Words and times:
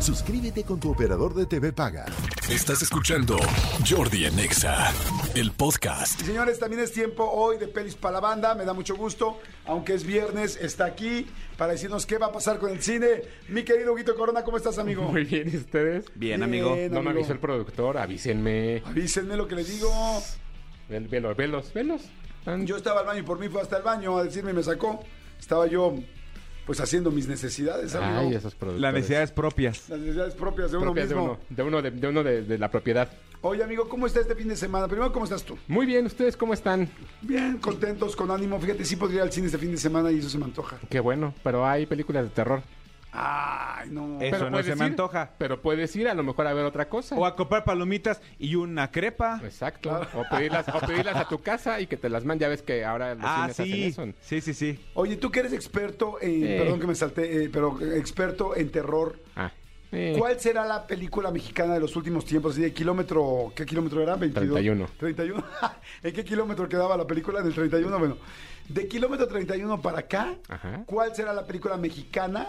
Suscríbete 0.00 0.62
con 0.64 0.78
tu 0.78 0.90
operador 0.92 1.34
de 1.34 1.46
TV 1.46 1.72
Paga. 1.72 2.06
Estás 2.48 2.82
escuchando 2.82 3.36
Jordi 3.88 4.26
en 4.26 4.38
Exa, 4.38 4.92
el 5.34 5.50
podcast. 5.52 6.20
Y 6.22 6.26
señores, 6.26 6.58
también 6.60 6.82
es 6.82 6.92
tiempo 6.92 7.24
hoy 7.28 7.58
de 7.58 7.66
Pelis 7.66 7.96
para 7.96 8.14
la 8.14 8.20
Banda. 8.20 8.54
Me 8.54 8.64
da 8.64 8.72
mucho 8.72 8.94
gusto, 8.94 9.38
aunque 9.66 9.94
es 9.94 10.04
viernes, 10.04 10.56
está 10.60 10.84
aquí 10.84 11.26
para 11.56 11.72
decirnos 11.72 12.06
qué 12.06 12.18
va 12.18 12.26
a 12.26 12.32
pasar 12.32 12.58
con 12.58 12.70
el 12.70 12.82
cine. 12.82 13.22
Mi 13.48 13.64
querido 13.64 13.92
Huguito 13.94 14.14
Corona, 14.14 14.44
¿cómo 14.44 14.56
estás, 14.58 14.78
amigo? 14.78 15.02
Muy 15.02 15.24
bien, 15.24 15.50
¿y 15.52 15.56
ustedes? 15.56 16.04
Bien, 16.14 16.42
amigo. 16.42 16.70
No 16.70 16.76
me 16.76 16.84
amigo. 16.98 17.10
avisó 17.10 17.32
el 17.32 17.40
productor, 17.40 17.98
avísenme. 17.98 18.82
Avísenme 18.86 19.36
lo 19.36 19.48
que 19.48 19.56
les 19.56 19.68
digo. 19.68 19.90
Vel- 20.88 21.08
Velos, 21.08 21.36
velos, 21.36 21.72
velos. 21.74 22.02
Yo 22.64 22.76
estaba 22.76 23.00
al 23.00 23.06
baño 23.06 23.20
y 23.20 23.24
por 23.24 23.40
mí 23.40 23.48
fue 23.48 23.60
hasta 23.60 23.78
el 23.78 23.82
baño 23.82 24.16
a 24.18 24.22
decirme 24.24 24.52
y 24.52 24.54
me 24.54 24.62
sacó. 24.62 25.02
Estaba 25.40 25.66
yo, 25.66 25.94
pues, 26.66 26.80
haciendo 26.80 27.10
mis 27.10 27.28
necesidades. 27.28 27.94
Ay, 27.94 28.34
esos 28.34 28.54
productores. 28.54 28.82
Las 28.82 28.92
necesidades 28.92 29.30
propias. 29.30 29.88
Las 29.88 30.00
necesidades 30.00 30.34
propias 30.34 30.70
de 30.72 30.76
uno 30.76 30.92
de 30.92 31.14
uno, 31.14 31.38
de 31.48 31.62
uno, 31.62 31.82
de, 31.82 31.90
de 31.92 32.08
uno 32.08 32.22
de, 32.22 32.42
de 32.42 32.58
la 32.58 32.70
propiedad. 32.70 33.08
Oye, 33.42 33.62
amigo, 33.62 33.88
¿cómo 33.88 34.06
está 34.06 34.20
este 34.20 34.34
fin 34.34 34.48
de 34.48 34.56
semana? 34.56 34.88
Primero, 34.88 35.12
¿cómo 35.12 35.24
estás 35.24 35.44
tú? 35.44 35.56
Muy 35.68 35.86
bien, 35.86 36.06
¿ustedes 36.06 36.36
cómo 36.36 36.52
están? 36.52 36.88
Bien, 37.22 37.58
contentos, 37.58 38.16
con 38.16 38.30
ánimo. 38.30 38.58
Fíjate, 38.58 38.84
sí 38.84 38.96
podría 38.96 39.18
ir 39.18 39.22
al 39.22 39.32
cine 39.32 39.46
este 39.46 39.58
fin 39.58 39.70
de 39.70 39.76
semana 39.76 40.10
y 40.10 40.18
eso 40.18 40.28
se 40.28 40.38
me 40.38 40.44
antoja. 40.44 40.78
Qué 40.90 40.98
bueno, 41.00 41.32
pero 41.44 41.64
hay 41.64 41.86
películas 41.86 42.24
de 42.24 42.30
terror. 42.30 42.62
Ay, 43.18 43.88
no. 43.90 44.20
Eso 44.20 44.36
Pero 44.38 44.50
no 44.50 44.62
se 44.62 44.70
me 44.76 44.84
ir, 44.86 44.90
antoja. 44.92 45.30
Pero 45.38 45.62
puedes 45.62 45.94
ir 45.96 46.08
a 46.08 46.14
lo 46.14 46.22
mejor 46.22 46.46
a 46.46 46.52
ver 46.54 46.64
otra 46.66 46.88
cosa. 46.88 47.16
O 47.16 47.24
a 47.24 47.34
comprar 47.34 47.64
palomitas 47.64 48.20
y 48.38 48.54
una 48.56 48.90
crepa. 48.90 49.40
Exacto. 49.42 49.90
O, 50.14 50.24
pedirlas, 50.30 50.66
o 50.68 50.78
pedirlas 50.86 51.16
a 51.16 51.26
tu 51.28 51.40
casa 51.40 51.80
y 51.80 51.86
que 51.86 51.96
te 51.96 52.08
las 52.10 52.24
manden. 52.24 52.40
Ya 52.46 52.48
ves 52.48 52.62
que 52.62 52.84
ahora 52.84 53.14
los 53.14 53.24
Ah, 53.26 53.48
cines 53.52 53.56
sí. 53.56 53.88
hacen 53.88 54.08
eso. 54.10 54.18
Sí, 54.20 54.40
sí, 54.40 54.54
sí. 54.54 54.78
Oye, 54.94 55.16
tú 55.16 55.30
que 55.30 55.40
eres 55.40 55.52
experto 55.54 56.18
en, 56.20 56.44
Eh. 56.44 56.58
perdón 56.58 56.80
que 56.80 56.86
me 56.86 56.94
salté, 56.94 57.44
eh, 57.44 57.50
pero 57.52 57.80
experto 57.80 58.54
en 58.56 58.70
terror. 58.70 59.18
Ah, 59.34 59.50
eh, 59.92 60.14
¿Cuál 60.18 60.38
será 60.40 60.66
la 60.66 60.86
película 60.86 61.30
mexicana 61.30 61.74
de 61.74 61.80
los 61.80 61.94
últimos 61.96 62.24
tiempos? 62.24 62.52
Así 62.52 62.60
de 62.62 62.72
kilómetro, 62.72 63.52
¿qué 63.54 63.64
kilómetro 63.64 64.02
era? 64.02 64.16
22. 64.16 64.54
31. 64.60 64.88
31. 64.98 65.44
¿En 66.02 66.12
qué 66.12 66.24
kilómetro 66.24 66.68
quedaba 66.68 66.96
la 66.96 67.06
película? 67.06 67.40
En 67.40 67.46
el 67.46 67.54
31, 67.54 67.98
bueno. 67.98 68.16
De 68.68 68.88
kilómetro 68.88 69.26
31 69.28 69.80
para 69.80 70.00
acá, 70.00 70.34
Ajá. 70.48 70.82
¿cuál 70.86 71.14
será 71.14 71.32
la 71.32 71.46
película 71.46 71.76
mexicana 71.76 72.48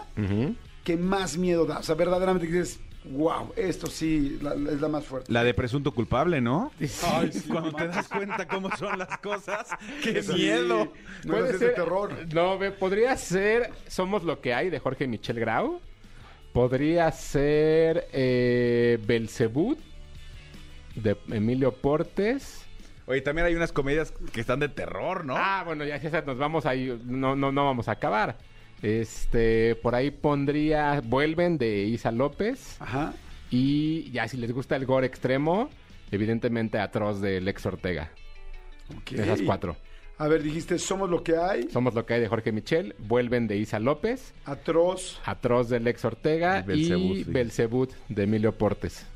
que 0.84 0.96
más 0.96 1.36
miedo 1.36 1.64
da? 1.66 1.78
O 1.78 1.82
sea, 1.82 1.94
verdaderamente 1.94 2.46
que 2.48 2.54
dices, 2.54 2.80
wow, 3.12 3.52
esto 3.56 3.86
sí 3.86 4.38
la- 4.42 4.54
la- 4.54 4.72
es 4.72 4.80
la 4.80 4.88
más 4.88 5.04
fuerte. 5.04 5.32
La 5.32 5.44
de 5.44 5.54
presunto 5.54 5.92
culpable, 5.92 6.40
¿no? 6.40 6.72
Ay, 7.04 7.32
sí, 7.32 7.42
Cuando 7.48 7.70
no 7.70 7.76
te 7.76 7.88
das 7.88 8.08
cuenta 8.08 8.48
cómo 8.48 8.68
son 8.76 8.98
las 8.98 9.16
cosas. 9.18 9.68
¡Qué 10.02 10.22
Sí. 10.22 10.32
miedo! 10.34 10.92
No 11.24 11.36
a 11.36 11.46
ser 11.46 11.58
de 11.58 11.68
terror. 11.70 12.12
No, 12.34 12.58
ve, 12.58 12.72
podría 12.72 13.16
ser 13.16 13.70
Somos 13.86 14.24
lo 14.24 14.40
que 14.40 14.52
hay 14.54 14.70
de 14.70 14.78
Jorge 14.80 15.06
Michel 15.06 15.38
Grau. 15.40 15.80
Podría 16.52 17.12
ser 17.12 18.08
eh, 18.12 18.98
Belcebú 19.06 19.76
de 20.96 21.16
Emilio 21.30 21.72
Portes. 21.72 22.64
Oye, 23.08 23.22
también 23.22 23.46
hay 23.46 23.54
unas 23.54 23.72
comedias 23.72 24.12
que 24.32 24.40
están 24.42 24.60
de 24.60 24.68
terror, 24.68 25.24
¿no? 25.24 25.34
Ah, 25.34 25.62
bueno, 25.64 25.82
ya 25.86 25.96
esas 25.96 26.26
nos 26.26 26.36
vamos 26.36 26.66
ahí, 26.66 27.00
no, 27.06 27.34
no, 27.34 27.50
no 27.50 27.64
vamos 27.64 27.88
a 27.88 27.92
acabar. 27.92 28.36
Este, 28.82 29.76
por 29.76 29.94
ahí 29.94 30.10
pondría 30.10 31.00
Vuelven 31.02 31.56
de 31.56 31.84
Isa 31.84 32.12
López. 32.12 32.76
Ajá. 32.80 33.14
Y 33.50 34.10
ya 34.10 34.28
si 34.28 34.36
les 34.36 34.52
gusta 34.52 34.76
el 34.76 34.84
gore 34.84 35.06
extremo, 35.06 35.70
evidentemente 36.10 36.78
Atroz 36.78 37.22
de 37.22 37.40
Lex 37.40 37.64
Ortega. 37.64 38.12
esas 39.10 39.40
cuatro. 39.40 39.74
A 40.18 40.28
ver, 40.28 40.42
dijiste, 40.42 40.78
somos 40.78 41.08
lo 41.08 41.22
que 41.22 41.38
hay. 41.38 41.70
Somos 41.70 41.94
lo 41.94 42.04
que 42.04 42.12
hay 42.12 42.20
de 42.20 42.28
Jorge 42.28 42.52
Michel, 42.52 42.94
Vuelven 42.98 43.46
de 43.46 43.56
Isa 43.56 43.78
López. 43.78 44.34
Atroz. 44.44 45.18
Atroz 45.24 45.70
de 45.70 45.80
Lex 45.80 46.04
Ortega 46.04 46.60
Y 46.60 46.66
Belzebú, 46.66 47.14
y 47.14 47.24
sí. 47.24 47.30
Belcebú 47.32 47.88
de 48.10 48.22
Emilio 48.24 48.52
Portes. 48.52 49.06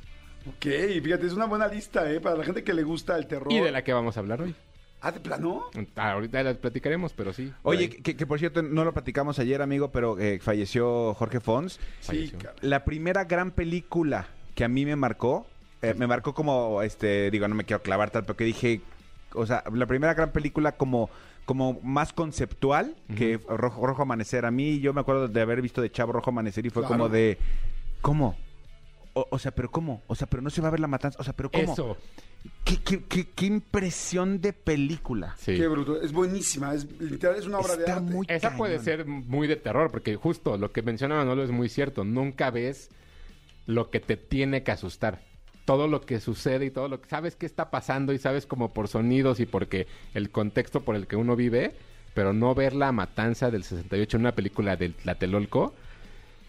Ok, 0.47 0.66
fíjate, 1.03 1.26
es 1.26 1.32
una 1.32 1.47
buena 1.47 1.69
lista, 1.69 2.10
¿eh? 2.10 2.20
Para 2.20 2.36
la 2.36 2.44
gente 2.44 2.64
que 2.64 2.72
le 2.75 2.82
gusta 2.82 3.16
el 3.16 3.26
terror. 3.26 3.53
Y 3.53 3.58
de 3.60 3.70
la 3.70 3.82
que 3.84 3.92
vamos 3.92 4.16
a 4.16 4.20
hablar 4.20 4.42
hoy. 4.42 4.54
Ah, 5.00 5.10
¿de 5.10 5.19
plano? 5.20 5.64
Ah, 5.97 6.12
ahorita 6.12 6.42
las 6.44 6.56
platicaremos, 6.58 7.12
pero 7.12 7.32
sí. 7.32 7.53
Oye, 7.64 7.88
que, 7.91 8.14
que 8.16 8.26
por 8.26 8.38
cierto, 8.38 8.62
no 8.62 8.84
lo 8.84 8.92
platicamos 8.92 9.38
ayer, 9.41 9.60
amigo, 9.60 9.91
pero 9.91 10.16
eh, 10.19 10.38
falleció 10.41 11.12
Jorge 11.14 11.41
Fons. 11.41 11.81
Sí. 12.00 12.32
La 12.60 12.84
primera 12.84 13.25
gran 13.25 13.50
película 13.50 14.26
que 14.54 14.62
a 14.64 14.69
mí 14.69 14.84
me 14.84 14.94
marcó, 14.94 15.47
eh, 15.81 15.94
me 15.97 16.06
marcó 16.06 16.34
como, 16.34 16.82
este, 16.82 17.31
digo, 17.32 17.48
no 17.48 17.54
me 17.56 17.64
quiero 17.64 17.82
clavar 17.82 18.10
tal, 18.10 18.22
pero 18.22 18.36
que 18.36 18.44
dije, 18.44 18.81
o 19.34 19.44
sea, 19.44 19.64
la 19.72 19.86
primera 19.86 20.14
gran 20.14 20.31
película 20.31 20.72
como, 20.72 21.10
como 21.47 21.81
más 21.82 22.12
conceptual 22.12 22.94
que 23.16 23.41
Rojo, 23.48 23.84
Rojo 23.84 24.02
Amanecer. 24.02 24.44
A 24.47 24.52
mí, 24.52 24.78
yo 24.78 24.92
me 24.92 25.00
acuerdo 25.00 25.26
de 25.26 25.41
haber 25.41 25.62
visto 25.62 25.82
de 25.82 25.91
Chavo 25.91 26.12
Rojo 26.12 26.31
Amanecer 26.31 26.64
y 26.64 26.70
fue 26.70 26.82
Claro. 26.82 26.94
como 26.94 27.08
de, 27.08 27.38
¿cómo? 28.02 28.36
O, 29.14 29.26
o 29.30 29.38
sea, 29.38 29.50
pero 29.54 29.70
¿cómo? 29.70 30.02
O 30.06 30.14
sea, 30.14 30.26
pero 30.26 30.42
no 30.42 30.48
se 30.50 30.60
va 30.62 30.68
a 30.68 30.70
ver 30.70 30.80
la 30.80 30.86
matanza. 30.88 31.18
O 31.20 31.24
sea, 31.24 31.32
pero 31.34 31.50
¿cómo? 31.50 31.72
Eso. 31.72 31.96
¿Qué, 32.64 32.78
qué, 32.82 33.04
qué- 33.04 33.28
qué 33.34 33.46
impresión 33.46 34.40
de 34.40 34.52
película. 34.52 35.36
Sí. 35.38 35.56
Qué 35.56 35.68
bruto. 35.68 36.00
Es 36.00 36.12
buenísima. 36.12 36.74
Es 36.74 36.86
literal, 37.00 37.36
es 37.36 37.46
una 37.46 37.58
obra 37.58 37.76
de 37.76 37.82
Está 37.84 37.96
arte. 37.96 38.10
muy 38.12 38.26
Esa 38.28 38.56
puede 38.56 38.78
ser 38.78 39.04
muy 39.06 39.46
de 39.46 39.56
terror, 39.56 39.90
porque 39.90 40.16
justo 40.16 40.56
lo 40.56 40.72
que 40.72 40.82
menciona 40.82 41.16
Manolo 41.16 41.44
es 41.44 41.50
muy 41.50 41.68
cierto. 41.68 42.04
Nunca 42.04 42.50
ves 42.50 42.90
lo 43.66 43.90
que 43.90 44.00
te 44.00 44.16
tiene 44.16 44.62
que 44.62 44.72
asustar. 44.72 45.22
Todo 45.64 45.86
lo 45.86 46.00
que 46.00 46.18
sucede 46.18 46.64
y 46.66 46.70
todo 46.70 46.88
lo 46.88 47.00
que 47.00 47.08
sabes 47.08 47.36
que 47.36 47.46
está 47.46 47.70
pasando 47.70 48.12
y 48.12 48.18
sabes 48.18 48.46
como 48.46 48.72
por 48.72 48.88
sonidos 48.88 49.38
y 49.38 49.46
porque 49.46 49.86
el 50.14 50.30
contexto 50.30 50.80
por 50.80 50.96
el 50.96 51.06
que 51.06 51.14
uno 51.14 51.36
vive, 51.36 51.72
pero 52.14 52.32
no 52.32 52.54
ver 52.56 52.74
la 52.74 52.90
matanza 52.90 53.50
del 53.52 53.62
68 53.62 54.16
en 54.16 54.20
una 54.22 54.32
película 54.34 54.74
de 54.76 54.88
Tlatelolco 54.88 55.74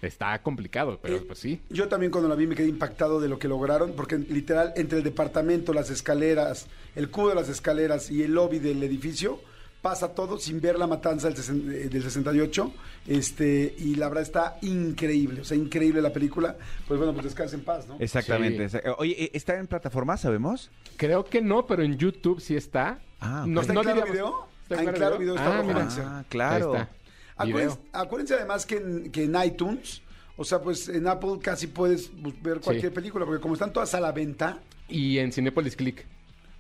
está 0.07 0.41
complicado, 0.41 0.99
pero 1.01 1.17
Eh, 1.17 1.23
pues 1.25 1.39
sí. 1.39 1.61
Yo 1.69 1.87
también 1.87 2.11
cuando 2.11 2.29
la 2.29 2.35
vi 2.35 2.47
me 2.47 2.55
quedé 2.55 2.67
impactado 2.67 3.19
de 3.19 3.27
lo 3.29 3.39
que 3.39 3.47
lograron, 3.47 3.93
porque 3.93 4.17
literal 4.17 4.73
entre 4.75 4.99
el 4.99 5.03
departamento, 5.03 5.73
las 5.73 5.89
escaleras, 5.89 6.67
el 6.95 7.09
cubo 7.09 7.29
de 7.29 7.35
las 7.35 7.49
escaleras 7.49 8.09
y 8.11 8.23
el 8.23 8.33
lobby 8.33 8.59
del 8.59 8.81
edificio, 8.83 9.39
pasa 9.81 10.15
todo 10.15 10.37
sin 10.39 10.61
ver 10.61 10.79
la 10.79 10.87
matanza 10.87 11.29
del, 11.29 11.73
eh, 11.73 11.89
del 11.89 12.01
68, 12.03 12.71
este, 13.07 13.75
y 13.77 13.95
la 13.95 14.07
verdad 14.07 14.23
está 14.23 14.57
increíble, 14.61 15.41
o 15.41 15.43
sea, 15.43 15.57
increíble 15.57 16.01
la 16.01 16.13
película. 16.13 16.55
Pues 16.87 16.97
bueno, 16.97 17.11
pues 17.13 17.25
descansa 17.25 17.55
en 17.55 17.63
paz, 17.63 17.85
¿no? 17.87 17.97
Exactamente. 17.99 18.69
Sí. 18.69 18.77
Oye, 18.97 19.29
¿está 19.33 19.57
en 19.57 19.67
plataforma, 19.67 20.15
sabemos? 20.15 20.71
Creo 20.95 21.25
que 21.25 21.41
no, 21.41 21.65
pero 21.67 21.83
en 21.83 21.97
YouTube 21.97 22.39
sí 22.39 22.55
está. 22.55 22.99
Ah, 23.19 23.43
no, 23.47 23.59
¿Está 23.61 23.73
en 23.73 23.75
no 23.75 23.81
Claro 23.81 24.01
diríamos- 24.05 24.11
Video? 24.13 24.47
¿Está 24.63 24.75
Ah, 24.79 24.83
en 24.83 24.91
Claro 24.93 25.17
Video 25.19 25.35
está 25.35 25.59
Ah, 25.59 25.63
mira. 25.63 25.87
Ah, 25.99 26.23
claro. 26.29 26.73
Ahí 26.75 26.81
está. 26.81 26.89
Acuérdense, 27.37 27.79
acuérdense 27.91 28.33
además 28.35 28.65
que 28.65 28.75
en, 28.77 29.11
que 29.11 29.23
en 29.23 29.35
iTunes, 29.43 30.01
o 30.37 30.43
sea, 30.43 30.61
pues 30.61 30.89
en 30.89 31.07
Apple 31.07 31.39
casi 31.41 31.67
puedes 31.67 32.11
ver 32.41 32.59
cualquier 32.59 32.91
Sí. 32.91 32.95
película, 32.95 33.25
porque 33.25 33.41
como 33.41 33.53
están 33.55 33.73
todas 33.73 33.93
a 33.95 33.99
la 33.99 34.11
venta, 34.11 34.59
Y 34.89 35.17
en 35.19 35.31
Cinepolis 35.31 35.75
Click. 35.75 36.05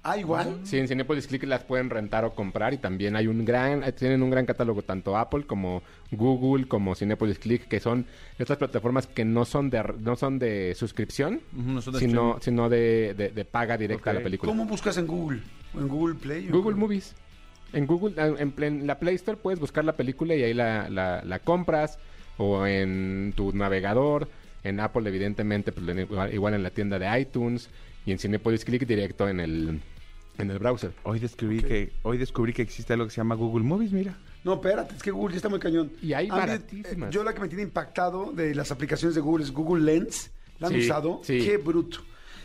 ah, 0.01 0.17
igual. 0.17 0.59
Sí, 0.63 0.77
en 0.79 0.87
Cinepolis 0.87 1.27
Click 1.27 1.43
las 1.43 1.63
pueden 1.63 1.89
rentar 1.89 2.25
o 2.25 2.33
comprar 2.35 2.73
y 2.73 2.77
también 2.77 3.15
hay 3.15 3.27
un 3.27 3.45
gran, 3.45 3.83
eh, 3.83 3.91
tienen 3.91 4.21
un 4.23 4.29
gran 4.31 4.45
catálogo 4.45 4.81
tanto 4.81 5.15
Apple 5.17 5.45
como 5.45 5.81
Google 6.11 6.67
como 6.67 6.93
Cinepolis 6.95 7.37
Click 7.39 7.67
que 7.67 7.79
son 7.79 8.05
estas 8.39 8.57
plataformas 8.57 9.07
que 9.07 9.23
no 9.25 9.45
son 9.45 9.69
de 9.69 9.83
no 9.99 10.15
son 10.15 10.39
de 10.39 10.73
suscripción, 10.75 11.41
no 11.53 11.81
son 11.81 11.93
de 11.93 11.99
sino 11.99 12.37
sino 12.41 12.67
de, 12.69 13.13
de- 13.15 13.29
de 13.29 13.45
paga 13.45 13.77
directa 13.77 14.09
a 14.11 14.13
la 14.13 14.21
película. 14.23 14.51
¿Cómo 14.51 14.65
buscas 14.65 14.97
en 14.97 15.07
Google? 15.07 15.41
¿O 15.75 15.79
en 15.79 15.87
Google 15.87 16.15
Play? 16.15 16.47
Google 16.49 16.75
Movies. 16.75 17.15
En 17.73 17.85
Google, 17.87 18.13
en, 18.17 18.53
en 18.61 18.87
la 18.87 18.99
Play 18.99 19.15
Store 19.15 19.37
puedes 19.37 19.59
buscar 19.59 19.83
la 19.83 19.93
película 19.97 20.35
y 20.35 20.43
ahí 20.43 20.53
la, 20.53 20.89
la- 20.89 21.23
la 21.23 21.39
compras 21.39 21.97
o 22.37 22.65
en 22.65 23.33
tu 23.35 23.51
navegador. 23.53 24.27
En 24.63 24.79
Apple, 24.79 25.07
evidentemente, 25.09 25.71
pues, 25.73 26.07
igual, 26.33 26.53
en 26.53 26.63
la 26.63 26.69
tienda 26.69 26.97
de 26.97 27.19
iTunes 27.19 27.69
y 28.05 28.11
en 28.13 28.19
Cinepolis 28.19 28.63
Click 28.63 28.85
directo 28.87 29.27
en 29.27 29.39
el, 29.41 29.81
en 30.37 30.51
el 30.51 30.57
browser. 30.59 30.91
Hoy 31.03 31.19
descubrí 31.19 31.61
que 31.61 31.91
hoy 32.03 32.17
descubrí 32.17 32.53
que 32.53 32.61
existe 32.61 32.93
algo 32.93 33.05
que 33.05 33.11
se 33.11 33.17
llama 33.17 33.35
Google 33.35 33.65
Movies, 33.65 33.91
mira. 33.91 34.17
No, 34.45 34.53
espérate, 34.55 34.95
es 34.95 35.03
que 35.03 35.11
Google 35.11 35.33
ya 35.33 35.37
está 35.37 35.49
muy 35.49 35.59
cañón. 35.59 35.91
Y 36.01 36.13
hay 36.13 36.25
mí, 36.25 36.31
baratísimas. 36.31 37.09
Yo 37.09 37.23
la 37.25 37.33
que 37.33 37.41
me 37.41 37.47
tiene 37.49 37.63
impactado 37.63 38.31
de 38.31 38.55
las 38.55 38.71
aplicaciones 38.71 39.15
de 39.15 39.21
Google 39.21 39.43
es 39.43 39.51
Google 39.51 39.83
Lens. 39.83 40.31
¿La 40.59 40.67
han 40.67 40.73
Sí, 40.73 40.79
usado? 40.81 41.19
sí. 41.23 41.39
Qué 41.43 41.57
bruto. 41.57 41.99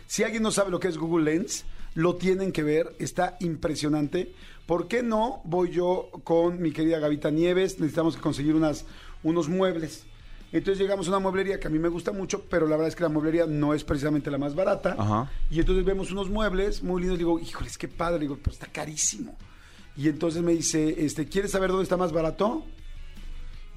Si 0.07 0.23
alguien 0.23 0.43
no 0.43 0.51
sabe 0.51 0.71
lo 0.71 0.79
que 0.79 0.87
es 0.89 0.97
Google 0.97 1.31
Lens, 1.31 1.63
lo 1.99 2.15
tienen 2.15 2.51
que 2.51 2.63
ver. 2.63 2.95
Está 2.97 3.35
impresionante. 3.41 4.33
¿Por 4.65 4.87
qué 4.87 5.03
no 5.03 5.41
voy 5.43 5.71
yo 5.71 6.09
con 6.23 6.61
mi 6.61 6.71
querida 6.71 6.99
Gavita 6.99 7.29
Nieves? 7.29 7.79
Necesitamos 7.79 8.15
conseguir 8.17 8.55
unas, 8.55 8.85
unos 9.21 9.49
muebles. 9.49 10.05
Entonces 10.51 10.79
llegamos 10.79 11.07
a 11.07 11.11
una 11.11 11.19
mueblería 11.19 11.59
que 11.59 11.67
a 11.67 11.69
mí 11.69 11.77
me 11.77 11.89
gusta 11.89 12.11
mucho, 12.11 12.45
pero 12.49 12.65
la 12.67 12.75
verdad 12.75 12.87
es 12.87 12.95
que 12.95 13.03
la 13.03 13.09
mueblería 13.09 13.45
no 13.45 13.73
es 13.73 13.83
precisamente 13.83 14.31
la 14.31 14.37
más 14.37 14.55
barata. 14.55 14.95
Ajá. 14.97 15.29
Y 15.51 15.59
entonces 15.59 15.83
vemos 15.85 16.11
unos 16.11 16.29
muebles 16.29 16.81
muy 16.81 17.01
lindos. 17.01 17.19
Digo, 17.19 17.37
híjoles, 17.37 17.77
qué 17.77 17.87
padre. 17.87 18.19
Digo, 18.19 18.37
pero 18.41 18.53
está 18.53 18.67
carísimo. 18.67 19.35
Y 19.97 20.07
entonces 20.07 20.41
me 20.41 20.53
dice, 20.53 21.03
este, 21.05 21.27
¿quieres 21.27 21.51
saber 21.51 21.69
dónde 21.69 21.83
está 21.83 21.97
más 21.97 22.13
barato? 22.13 22.63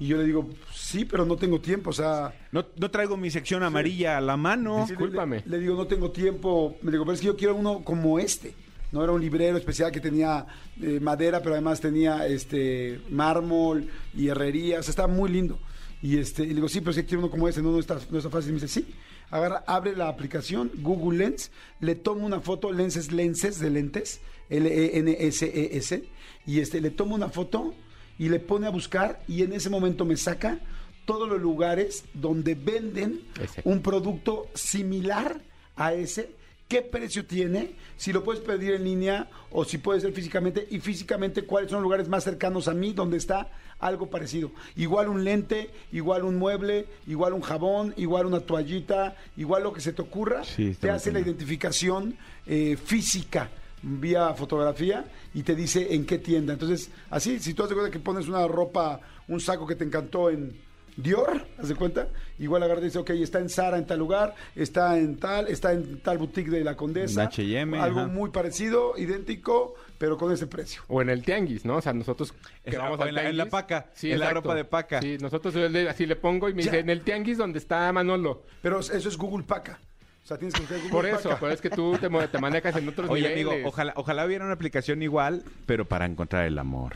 Y 0.03 0.07
yo 0.07 0.17
le 0.17 0.25
digo, 0.25 0.49
sí, 0.73 1.05
pero 1.05 1.23
no 1.23 1.37
tengo 1.37 1.61
tiempo, 1.61 1.91
o 1.91 1.93
sea... 1.93 2.33
No, 2.51 2.65
no 2.75 2.91
traigo 2.91 3.15
mi 3.15 3.31
sección 3.31 3.63
amarilla 3.63 4.17
a 4.17 4.21
la 4.21 4.35
mano. 4.35 4.85
Discúlpame. 4.85 5.43
Le, 5.45 5.51
le 5.51 5.59
digo, 5.59 5.75
no 5.75 5.87
tengo 5.87 6.11
tiempo. 6.11 6.75
Me 6.81 6.91
digo, 6.91 7.05
pero 7.05 7.13
es 7.13 7.21
que 7.21 7.27
yo 7.27 7.37
quiero 7.37 7.55
uno 7.55 7.85
como 7.85 8.19
este. 8.19 8.53
No 8.91 9.01
era 9.01 9.13
un 9.13 9.21
librero 9.21 9.55
especial 9.55 9.93
que 9.93 10.01
tenía 10.01 10.45
eh, 10.81 10.99
madera, 10.99 11.39
pero 11.41 11.55
además 11.55 11.79
tenía 11.79 12.27
este 12.27 12.99
mármol 13.11 13.87
y 14.13 14.27
herrería. 14.27 14.81
O 14.81 14.83
sea, 14.83 14.89
estaba 14.89 15.07
muy 15.07 15.31
lindo. 15.31 15.57
Y 16.01 16.17
este, 16.17 16.43
y 16.43 16.47
le 16.47 16.55
digo, 16.55 16.67
sí, 16.67 16.81
pero 16.81 16.91
es 16.91 16.97
que 16.97 17.05
quiero 17.05 17.19
uno 17.21 17.31
como 17.31 17.47
este, 17.47 17.61
no, 17.61 17.71
no 17.71 17.79
está, 17.79 17.97
no 18.11 18.17
está 18.17 18.29
fácil. 18.29 18.49
Y 18.49 18.55
me 18.55 18.59
dice, 18.59 18.81
sí. 18.81 18.93
Agarra, 19.31 19.63
abre 19.67 19.95
la 19.95 20.09
aplicación, 20.09 20.69
Google 20.79 21.19
Lens, 21.19 21.49
le 21.79 21.95
toma 21.95 22.25
una 22.25 22.41
foto, 22.41 22.73
lenses, 22.73 23.13
lenses 23.13 23.57
de 23.57 23.69
lentes, 23.69 24.19
L-E-N-S-E-S, 24.49 26.03
y 26.45 26.59
este, 26.59 26.81
le 26.81 26.91
toma 26.91 27.15
una 27.15 27.29
foto 27.29 27.73
y 28.17 28.29
le 28.29 28.39
pone 28.39 28.67
a 28.67 28.71
buscar, 28.71 29.21
y 29.27 29.43
en 29.43 29.53
ese 29.53 29.69
momento 29.69 30.05
me 30.05 30.17
saca 30.17 30.59
todos 31.05 31.27
los 31.27 31.41
lugares 31.41 32.05
donde 32.13 32.55
venden 32.55 33.21
un 33.63 33.81
producto 33.81 34.47
similar 34.53 35.41
a 35.75 35.93
ese, 35.93 36.31
qué 36.67 36.81
precio 36.81 37.25
tiene, 37.25 37.75
si 37.97 38.13
lo 38.13 38.23
puedes 38.23 38.41
pedir 38.41 38.73
en 38.73 38.83
línea 38.83 39.29
o 39.51 39.65
si 39.65 39.77
puede 39.77 39.99
ser 39.99 40.13
físicamente. 40.13 40.67
Y 40.69 40.79
físicamente 40.79 41.43
cuáles 41.43 41.69
son 41.69 41.77
los 41.77 41.83
lugares 41.83 42.07
más 42.07 42.23
cercanos 42.23 42.67
a 42.67 42.73
mí 42.73 42.93
donde 42.93 43.17
está 43.17 43.49
algo 43.79 44.09
parecido. 44.09 44.51
Igual 44.75 45.09
un 45.09 45.23
lente, 45.23 45.69
igual 45.91 46.23
un 46.23 46.37
mueble, 46.37 46.87
igual 47.05 47.33
un 47.33 47.41
jabón, 47.41 47.93
igual 47.97 48.25
una 48.25 48.39
toallita, 48.39 49.17
igual 49.35 49.63
lo 49.63 49.73
que 49.73 49.81
se 49.81 49.93
te 49.93 50.01
ocurra, 50.01 50.43
Sí, 50.43 50.75
te 50.79 50.89
hace 50.89 51.11
la 51.11 51.19
identificación 51.19 52.15
eh, 52.45 52.77
física 52.81 53.49
vía 53.83 54.33
fotografía 54.33 55.05
y 55.33 55.43
te 55.43 55.55
dice 55.55 55.93
en 55.93 56.05
qué 56.05 56.17
tienda. 56.17 56.53
Entonces, 56.53 56.89
así, 57.09 57.39
si 57.39 57.53
tú 57.53 57.63
haces 57.63 57.75
cuenta 57.75 57.91
que 57.91 57.99
pones 57.99 58.27
una 58.27 58.47
ropa, 58.47 58.99
un 59.27 59.39
saco 59.39 59.67
que 59.67 59.75
te 59.75 59.83
encantó 59.83 60.29
en 60.29 60.57
Dior, 60.95 61.43
¿haz 61.57 61.69
de 61.69 61.73
cuenta? 61.75 62.07
Igual 62.37 62.61
agarra 62.61 62.79
y 62.81 62.83
dice, 62.85 62.99
ok, 62.99 63.09
está 63.11 63.39
en 63.39 63.49
Zara 63.49 63.79
en 63.79 63.87
tal 63.87 63.97
lugar, 63.97 64.35
está 64.55 64.95
en 64.99 65.17
tal, 65.17 65.47
está 65.47 65.73
en 65.73 65.99
tal 66.01 66.19
boutique 66.19 66.51
de 66.51 66.63
la 66.63 66.75
Condesa. 66.75 67.23
En 67.23 67.27
H&M, 67.29 67.79
Algo 67.79 68.01
ajá. 68.01 68.07
muy 68.09 68.29
parecido, 68.29 68.93
idéntico, 68.95 69.73
pero 69.97 70.19
con 70.19 70.31
ese 70.31 70.45
precio. 70.45 70.83
O 70.87 71.01
en 71.01 71.09
el 71.09 71.23
tianguis, 71.23 71.65
¿no? 71.65 71.77
O 71.77 71.81
sea, 71.81 71.93
nosotros 71.93 72.31
que 72.63 72.69
Es- 72.69 72.77
vamos 72.77 72.99
al 72.99 73.07
en 73.09 73.15
la- 73.15 73.27
en 73.29 73.37
la 73.37 73.47
paca, 73.47 73.87
en 74.03 74.19
la 74.19 74.29
ropa 74.29 74.53
de 74.53 74.65
paca. 74.65 75.01
Sí, 75.01 75.17
nosotros 75.19 75.55
así 75.89 76.05
le 76.05 76.15
pongo 76.15 76.47
y 76.47 76.53
me 76.53 76.61
Ya. 76.61 76.69
dice, 76.71 76.81
en 76.81 76.89
el 76.91 77.01
tianguis 77.01 77.39
donde 77.39 77.57
está 77.57 77.91
Manolo. 77.91 78.43
Pero 78.61 78.79
eso 78.79 78.93
es 78.95 79.17
Google 79.17 79.45
Paca. 79.45 79.79
O 80.23 80.25
sea, 80.25 80.37
tienes 80.37 80.53
que 80.53 80.61
buscar 80.61 80.77
Google 80.77 80.91
Por 80.91 81.05
eso, 81.05 81.29
Paca. 81.29 81.39
pero 81.41 81.51
es 81.53 81.59
que 81.61 81.69
tú 81.69 81.97
te, 81.99 82.09
te 82.27 82.39
manejas 82.39 82.75
en 82.77 82.87
otros 82.87 83.09
Oye, 83.09 83.23
niveles. 83.29 83.45
amigo, 83.53 83.67
ojalá, 83.67 83.93
ojalá 83.97 84.25
hubiera 84.25 84.45
una 84.45 84.53
aplicación 84.53 85.01
igual, 85.01 85.43
pero 85.65 85.85
para 85.85 86.05
encontrar 86.05 86.45
el 86.45 86.57
amor. 86.57 86.95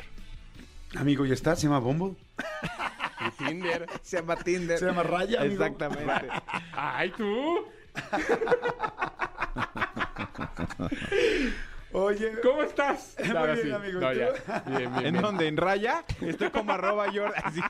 Amigo, 0.96 1.26
¿ya 1.26 1.34
está? 1.34 1.56
¿Se 1.58 1.64
llama 1.64 1.80
Bumble? 1.80 2.16
Y 3.20 3.46
Tinder. 3.46 3.86
Se 4.02 4.18
llama 4.18 4.38
Tinder. 4.38 4.80
¿Se 4.80 4.86
llama 4.86 5.04
Raya, 5.04 5.42
amigo? 5.42 5.62
Exactamente. 5.64 6.30
¡Ay, 6.72 7.12
tú! 7.18 7.66
Oye, 11.94 12.32
¿Cómo 12.44 12.64
estás? 12.64 13.16
Muy 13.26 13.36
Ahora 13.36 13.54
bien, 13.54 13.66
sí. 13.68 13.72
amigo. 13.74 14.00
Bien, 14.00 14.30
bien, 14.68 14.96
¿En 14.96 15.02
bien. 15.14 15.22
dónde? 15.22 15.48
¿En 15.48 15.58
Raya? 15.58 16.04
Estoy 16.22 16.50
como 16.52 16.72
arroba 16.74 17.08
Jordan. 17.08 17.42
así. 17.44 17.62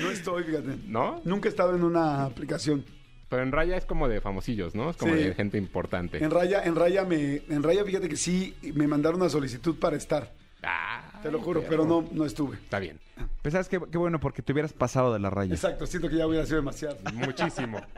no 0.00 0.10
estoy, 0.10 0.44
fíjate. 0.44 0.76
¿No? 0.86 1.20
Nunca 1.24 1.48
he 1.48 1.50
estado 1.50 1.74
en 1.76 1.84
una 1.84 2.24
aplicación. 2.24 2.84
Pero 3.28 3.42
en 3.42 3.52
Raya 3.52 3.76
es 3.76 3.84
como 3.84 4.08
de 4.08 4.20
famosillos, 4.20 4.74
¿no? 4.74 4.90
Es 4.90 4.96
como 4.96 5.14
Sí. 5.14 5.22
de 5.22 5.34
gente 5.34 5.58
importante. 5.58 6.22
En 6.22 6.30
Raya, 6.30 6.62
en 6.64 6.74
Raya 6.76 7.04
me, 7.04 7.42
en 7.48 7.62
Raya 7.62 7.84
fíjate 7.84 8.08
que 8.08 8.16
sí 8.16 8.54
me 8.74 8.86
mandaron 8.86 9.20
una 9.20 9.28
solicitud 9.30 9.78
para 9.78 9.96
estar. 9.96 10.32
Ay, 10.62 11.20
Te 11.22 11.30
lo 11.30 11.40
juro, 11.40 11.62
pero 11.68 11.84
no, 11.84 12.08
no 12.10 12.24
estuve. 12.24 12.56
Está 12.56 12.78
bien. 12.80 12.98
Pues 13.42 13.52
sabes 13.52 13.68
qué, 13.68 13.80
qué 13.92 13.98
bueno, 13.98 14.18
porque 14.18 14.42
te 14.42 14.52
hubieras 14.52 14.72
pasado 14.72 15.12
de 15.12 15.18
la 15.20 15.30
raya. 15.30 15.54
Exacto, 15.54 15.86
siento 15.86 16.08
que 16.08 16.16
ya 16.16 16.26
hubiera 16.26 16.44
sido 16.46 16.56
demasiado. 16.58 16.96
Muchísimo. 17.14 17.80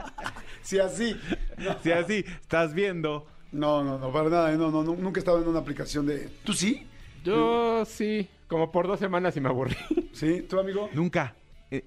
Si 0.62 0.78
así. 0.78 1.16
No, 1.56 1.74
Si 1.82 1.90
así 1.90 2.24
estás 2.42 2.74
viendo. 2.74 3.26
no, 3.50 3.82
no, 3.82 3.98
no, 3.98 4.12
para 4.12 4.28
nada. 4.28 4.52
No, 4.52 4.70
no, 4.70 4.82
nu- 4.82 4.94
nunca 4.96 5.18
he 5.18 5.22
estado 5.22 5.40
en 5.40 5.48
una 5.48 5.60
aplicación 5.60 6.04
de. 6.06 6.28
¿Tú 6.44 6.52
sí? 6.52 6.86
Yo 7.24 7.84
sí, 7.86 8.28
como 8.46 8.70
por 8.70 8.86
dos 8.86 9.00
semanas 9.00 9.34
y 9.38 9.40
me 9.40 9.48
aburrí. 9.48 9.74
¿Sí? 10.12 10.42
¿Tú, 10.48 10.60
amigo? 10.60 10.90
Nunca. 10.92 11.34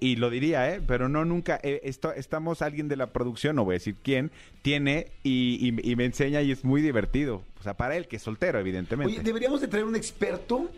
Y 0.00 0.16
lo 0.16 0.30
diría, 0.30 0.74
¿eh? 0.74 0.80
Pero 0.86 1.08
no, 1.08 1.24
nunca. 1.24 1.60
Eh, 1.62 1.80
esto- 1.84 2.12
estamos, 2.14 2.62
alguien 2.62 2.88
de 2.88 2.96
la 2.96 3.12
producción, 3.12 3.56
no 3.56 3.64
voy 3.64 3.74
a 3.74 3.78
decir 3.78 3.96
quién, 4.02 4.30
tiene 4.62 5.08
y, 5.22 5.72
me 5.96 6.04
enseña 6.04 6.40
y 6.40 6.52
es 6.52 6.64
muy 6.64 6.80
divertido. 6.80 7.42
O 7.60 7.62
sea, 7.62 7.74
para 7.76 7.96
él, 7.96 8.08
que 8.08 8.16
es 8.16 8.22
soltero, 8.22 8.58
evidentemente. 8.58 9.20
Deberíamos 9.22 9.60
de 9.60 9.68
traer 9.68 9.84
un 9.84 9.94
experto 9.96 10.70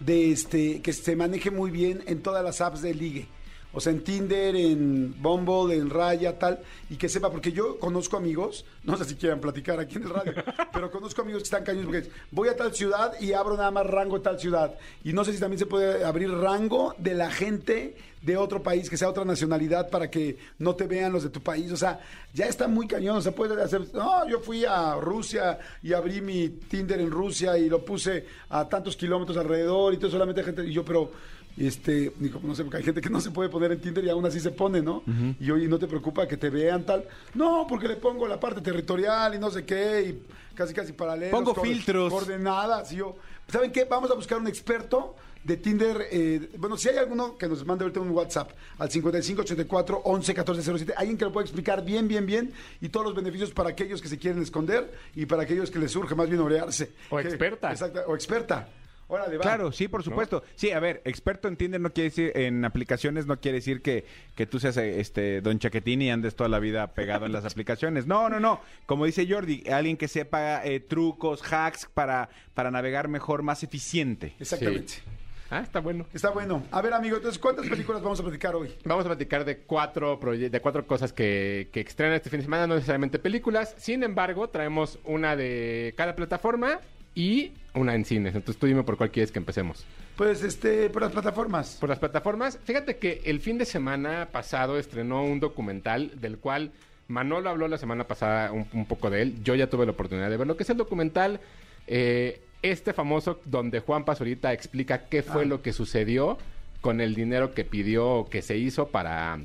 de 0.00 0.32
este 0.32 0.80
que 0.82 0.92
se 0.92 1.14
maneje 1.14 1.50
muy 1.50 1.70
bien 1.70 2.02
en 2.06 2.22
todas 2.22 2.42
las 2.42 2.60
apps 2.60 2.80
de 2.82 2.94
ligue. 2.94 3.26
O 3.74 3.80
sea, 3.80 3.92
en 3.92 4.02
Tinder, 4.02 4.54
en 4.56 5.20
Bumble, 5.20 5.74
en 5.74 5.90
Raya, 5.90 6.38
tal, 6.38 6.60
y 6.88 6.96
que 6.96 7.08
sepa, 7.08 7.30
porque 7.30 7.52
yo 7.52 7.78
conozco 7.78 8.16
amigos, 8.16 8.64
no 8.84 8.96
sé 8.96 9.04
si 9.04 9.16
quieran 9.16 9.40
platicar 9.40 9.80
aquí 9.80 9.96
en 9.96 10.04
el 10.04 10.10
radio, 10.10 10.32
pero 10.72 10.90
conozco 10.90 11.22
amigos 11.22 11.42
que 11.42 11.46
están 11.46 11.64
cañones 11.64 11.86
porque 11.86 12.10
voy 12.30 12.48
a 12.48 12.56
tal 12.56 12.74
ciudad 12.74 13.12
y 13.20 13.32
abro 13.32 13.56
nada 13.56 13.70
más 13.70 13.86
rango 13.86 14.18
de 14.18 14.24
tal 14.24 14.38
ciudad. 14.38 14.74
Y 15.02 15.12
no 15.12 15.24
sé 15.24 15.32
si 15.32 15.40
también 15.40 15.58
se 15.58 15.66
puede 15.66 16.04
abrir 16.04 16.30
rango 16.30 16.94
de 16.98 17.14
la 17.14 17.30
gente 17.30 17.96
de 18.24 18.36
otro 18.38 18.62
país, 18.62 18.88
que 18.88 18.96
sea 18.96 19.10
otra 19.10 19.24
nacionalidad, 19.24 19.90
para 19.90 20.10
que 20.10 20.38
no 20.58 20.74
te 20.74 20.86
vean 20.86 21.12
los 21.12 21.24
de 21.24 21.28
tu 21.28 21.42
país. 21.42 21.70
O 21.72 21.76
sea, 21.76 22.00
ya 22.32 22.46
está 22.46 22.68
muy 22.68 22.86
cañón. 22.86 23.18
O 23.18 23.20
sea, 23.20 23.32
puede 23.32 23.60
hacer. 23.62 23.82
No, 23.92 24.26
yo 24.26 24.40
fui 24.40 24.64
a 24.64 24.94
Rusia 24.96 25.58
y 25.82 25.92
abrí 25.92 26.22
mi 26.22 26.48
Tinder 26.48 27.00
en 27.00 27.10
Rusia 27.10 27.58
y 27.58 27.68
lo 27.68 27.84
puse 27.84 28.24
a 28.48 28.66
tantos 28.68 28.96
kilómetros 28.96 29.36
alrededor 29.36 29.92
y 29.92 29.98
todo 29.98 30.10
solamente 30.10 30.42
gente. 30.42 30.64
Y 30.64 30.72
yo, 30.72 30.84
pero. 30.84 31.10
Este, 31.56 32.12
digo, 32.18 32.40
no 32.42 32.54
sé, 32.54 32.64
porque 32.64 32.78
hay 32.78 32.82
gente 32.82 33.00
que 33.00 33.08
no 33.10 33.20
se 33.20 33.30
puede 33.30 33.48
poner 33.48 33.70
en 33.72 33.80
Tinder 33.80 34.04
y 34.04 34.08
aún 34.10 34.26
así 34.26 34.40
se 34.40 34.50
pone, 34.50 34.82
¿no? 34.82 35.02
Y 35.38 35.50
oye, 35.50 35.68
¿no 35.68 35.78
te 35.78 35.86
preocupa 35.86 36.26
que 36.26 36.36
te 36.36 36.50
vean 36.50 36.84
tal? 36.84 37.04
No, 37.34 37.66
porque 37.68 37.86
le 37.86 37.96
pongo 37.96 38.26
la 38.26 38.40
parte 38.40 38.60
territorial 38.60 39.34
y 39.34 39.38
no 39.38 39.50
sé 39.50 39.64
qué, 39.64 40.02
y 40.02 40.54
casi 40.56 40.74
casi 40.74 40.92
paralelos. 40.92 41.30
Pongo 41.30 41.54
filtros. 41.54 42.12
Coordenadas. 42.12 42.90
Y 42.92 42.96
yo, 42.96 43.16
¿saben 43.48 43.70
qué? 43.70 43.84
Vamos 43.84 44.10
a 44.10 44.14
buscar 44.14 44.38
un 44.38 44.48
experto 44.48 45.14
de 45.44 45.56
Tinder. 45.58 46.08
eh, 46.10 46.50
bueno, 46.58 46.76
si 46.76 46.88
hay 46.88 46.96
alguno 46.96 47.36
que 47.36 47.46
nos 47.46 47.64
mande 47.64 47.84
ahorita 47.84 48.00
un 48.00 48.10
WhatsApp 48.10 48.50
al 48.78 48.90
5584 48.90 50.00
11 50.04 50.34
14 50.34 50.62
07, 50.78 50.94
alguien 50.96 51.16
que 51.18 51.24
lo 51.24 51.32
pueda 51.32 51.44
explicar 51.44 51.84
bien, 51.84 52.08
bien, 52.08 52.26
bien 52.26 52.52
y 52.80 52.88
todos 52.88 53.06
los 53.06 53.14
beneficios 53.14 53.50
para 53.52 53.68
aquellos 53.70 54.00
que 54.02 54.08
se 54.08 54.18
quieren 54.18 54.42
esconder 54.42 54.90
y 55.14 55.26
para 55.26 55.42
aquellos 55.42 55.70
que 55.70 55.78
les 55.78 55.92
surge 55.92 56.14
más 56.14 56.28
bien 56.28 56.40
orearse. 56.40 56.92
O 57.10 57.18
Que- 57.18 57.28
experta. 57.28 57.70
Exacto, 57.70 58.00
o 58.08 58.14
experta. 58.16 58.68
Órale, 59.08 59.36
va. 59.36 59.42
Claro, 59.42 59.72
sí, 59.72 59.88
por 59.88 60.02
supuesto. 60.02 60.42
Sí, 60.54 60.70
a 60.70 60.80
ver, 60.80 61.02
experto 61.04 61.48
en 61.48 61.56
Tinder 61.56 61.80
no 61.80 61.92
quiere 61.92 62.10
decir, 62.10 62.32
en 62.34 62.64
aplicaciones 62.64 63.26
no 63.26 63.40
quiere 63.40 63.58
decir 63.58 63.82
que, 63.82 64.04
que 64.34 64.46
tú 64.46 64.58
seas 64.58 64.76
este 64.76 65.40
Don 65.40 65.58
Chaquetín 65.58 66.02
y 66.02 66.10
andes 66.10 66.34
toda 66.34 66.48
la 66.48 66.58
vida 66.58 66.94
pegado 66.94 67.26
en 67.26 67.32
las 67.32 67.44
aplicaciones. 67.44 68.06
No, 68.06 68.28
no, 68.28 68.40
no. 68.40 68.60
Como 68.86 69.04
dice 69.04 69.26
Jordi, 69.28 69.64
alguien 69.70 69.96
que 69.96 70.08
sepa 70.08 70.64
eh, 70.64 70.80
trucos, 70.80 71.42
hacks 71.52 71.86
para, 71.92 72.28
para 72.54 72.70
navegar 72.70 73.08
mejor, 73.08 73.42
más 73.42 73.62
eficiente. 73.62 74.34
Exactamente. 74.38 74.94
Sí. 74.94 75.02
Ah, 75.50 75.60
está 75.60 75.80
bueno. 75.80 76.06
Está 76.12 76.30
bueno. 76.30 76.64
A 76.70 76.80
ver, 76.80 76.94
amigo, 76.94 77.16
entonces, 77.16 77.38
¿cuántas 77.38 77.68
películas 77.68 78.02
vamos 78.02 78.18
a 78.18 78.22
platicar 78.22 78.56
hoy? 78.56 78.74
Vamos 78.84 79.04
a 79.04 79.08
platicar 79.08 79.44
de 79.44 79.58
cuatro, 79.58 80.16
de 80.16 80.60
cuatro 80.60 80.86
cosas 80.86 81.12
que, 81.12 81.68
que 81.70 81.80
estrenan 81.80 82.16
este 82.16 82.30
fin 82.30 82.40
de 82.40 82.44
semana, 82.44 82.66
no 82.66 82.74
necesariamente 82.74 83.18
películas. 83.18 83.74
Sin 83.78 84.02
embargo, 84.02 84.48
traemos 84.48 84.98
una 85.04 85.36
de 85.36 85.94
cada 85.96 86.16
plataforma 86.16 86.80
y 87.14 87.52
una 87.74 87.94
en 87.94 88.04
cines. 88.04 88.34
Entonces 88.34 88.58
tú 88.60 88.66
dime 88.66 88.82
por 88.82 88.96
cuál 88.96 89.10
quieres 89.10 89.30
que 89.32 89.38
empecemos. 89.38 89.84
Pues, 90.16 90.42
este, 90.42 90.90
por 90.90 91.02
las 91.02 91.12
plataformas. 91.12 91.76
Por 91.80 91.88
las 91.88 91.98
plataformas, 91.98 92.58
fíjate 92.64 92.96
que 92.98 93.22
el 93.24 93.40
fin 93.40 93.58
de 93.58 93.64
semana 93.64 94.28
pasado 94.30 94.78
estrenó 94.78 95.24
un 95.24 95.40
documental 95.40 96.12
del 96.20 96.38
cual 96.38 96.70
Manolo 97.08 97.50
habló 97.50 97.68
la 97.68 97.78
semana 97.78 98.04
pasada 98.04 98.52
un, 98.52 98.66
un 98.72 98.86
poco 98.86 99.10
de 99.10 99.22
él. 99.22 99.42
Yo 99.42 99.54
ya 99.54 99.68
tuve 99.68 99.86
la 99.86 99.92
oportunidad 99.92 100.30
de 100.30 100.36
verlo, 100.36 100.56
que 100.56 100.62
es 100.62 100.70
el 100.70 100.76
documental 100.76 101.40
eh, 101.86 102.40
este 102.62 102.92
famoso 102.94 103.40
donde 103.44 103.80
Juan 103.80 104.04
Pazurita 104.04 104.52
explica 104.52 105.06
qué 105.08 105.22
fue 105.22 105.42
Ah. 105.42 105.46
lo 105.46 105.60
que 105.62 105.72
sucedió 105.72 106.38
con 106.80 107.00
el 107.00 107.14
dinero 107.14 107.52
que 107.52 107.64
pidió 107.64 108.08
o 108.08 108.28
que 108.30 108.40
se 108.40 108.56
hizo 108.56 108.88
para, 108.88 109.38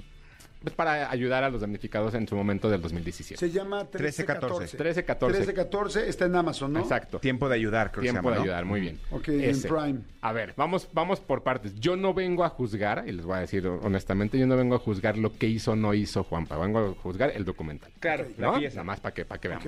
pues, 0.62 0.76
para 0.76 1.10
ayudar 1.10 1.44
a 1.44 1.50
los 1.50 1.62
damnificados 1.62 2.14
en 2.14 2.28
su 2.28 2.36
momento 2.36 2.70
del 2.70 2.82
2017. 2.82 3.40
Se 3.40 3.52
llama 3.52 3.84
1314. 3.84 4.78
13-14. 4.78 5.28
1314 5.28 6.10
está 6.10 6.26
en 6.26 6.36
Amazon, 6.36 6.74
¿no? 6.74 6.80
Exacto. 6.80 7.20
Tiempo 7.20 7.48
de 7.48 7.56
ayudar, 7.56 7.92
creo 7.92 8.02
que 8.02 8.08
se 8.08 8.14
Tiempo 8.14 8.30
llama, 8.30 8.32
de 8.32 8.38
¿no? 8.40 8.44
ayudar, 8.44 8.66
muy 8.66 8.82
bien. 8.82 9.00
Ok, 9.12 9.30
en 9.30 9.62
Prime. 9.62 10.00
A 10.22 10.34
ver, 10.34 10.54
vamos, 10.58 10.90
vamos 10.92 11.22
por 11.22 11.44
partes. 11.44 11.76
Yo 11.80 11.96
no 11.96 12.14
vengo 12.14 12.44
a 12.44 12.50
juzgar, 12.50 13.06
y 13.08 13.14
les 13.14 13.26
voy 13.26 13.38
a 13.38 13.40
decir 13.40 13.66
honestamente, 13.68 14.38
yo 14.38 14.48
no 14.48 14.58
vengo 14.58 14.76
a 14.76 14.80
juzgar 14.80 15.18
lo 15.18 15.32
que 15.32 15.48
hizo 15.48 15.72
o 15.72 15.76
no 15.76 15.94
hizo 15.94 16.24
Juanpa, 16.24 16.58
vengo 16.58 16.80
a 16.80 16.94
juzgar 17.02 17.32
el 17.34 17.46
documental. 17.46 17.92
Claro, 18.00 18.26
¿no? 18.38 18.54
la 18.54 18.60
pieza. 18.60 18.76
Nada 18.76 18.86
más 18.86 19.00
para 19.00 19.14
que, 19.14 19.26
para 19.26 19.40
que 19.40 19.48
veamos. 19.48 19.68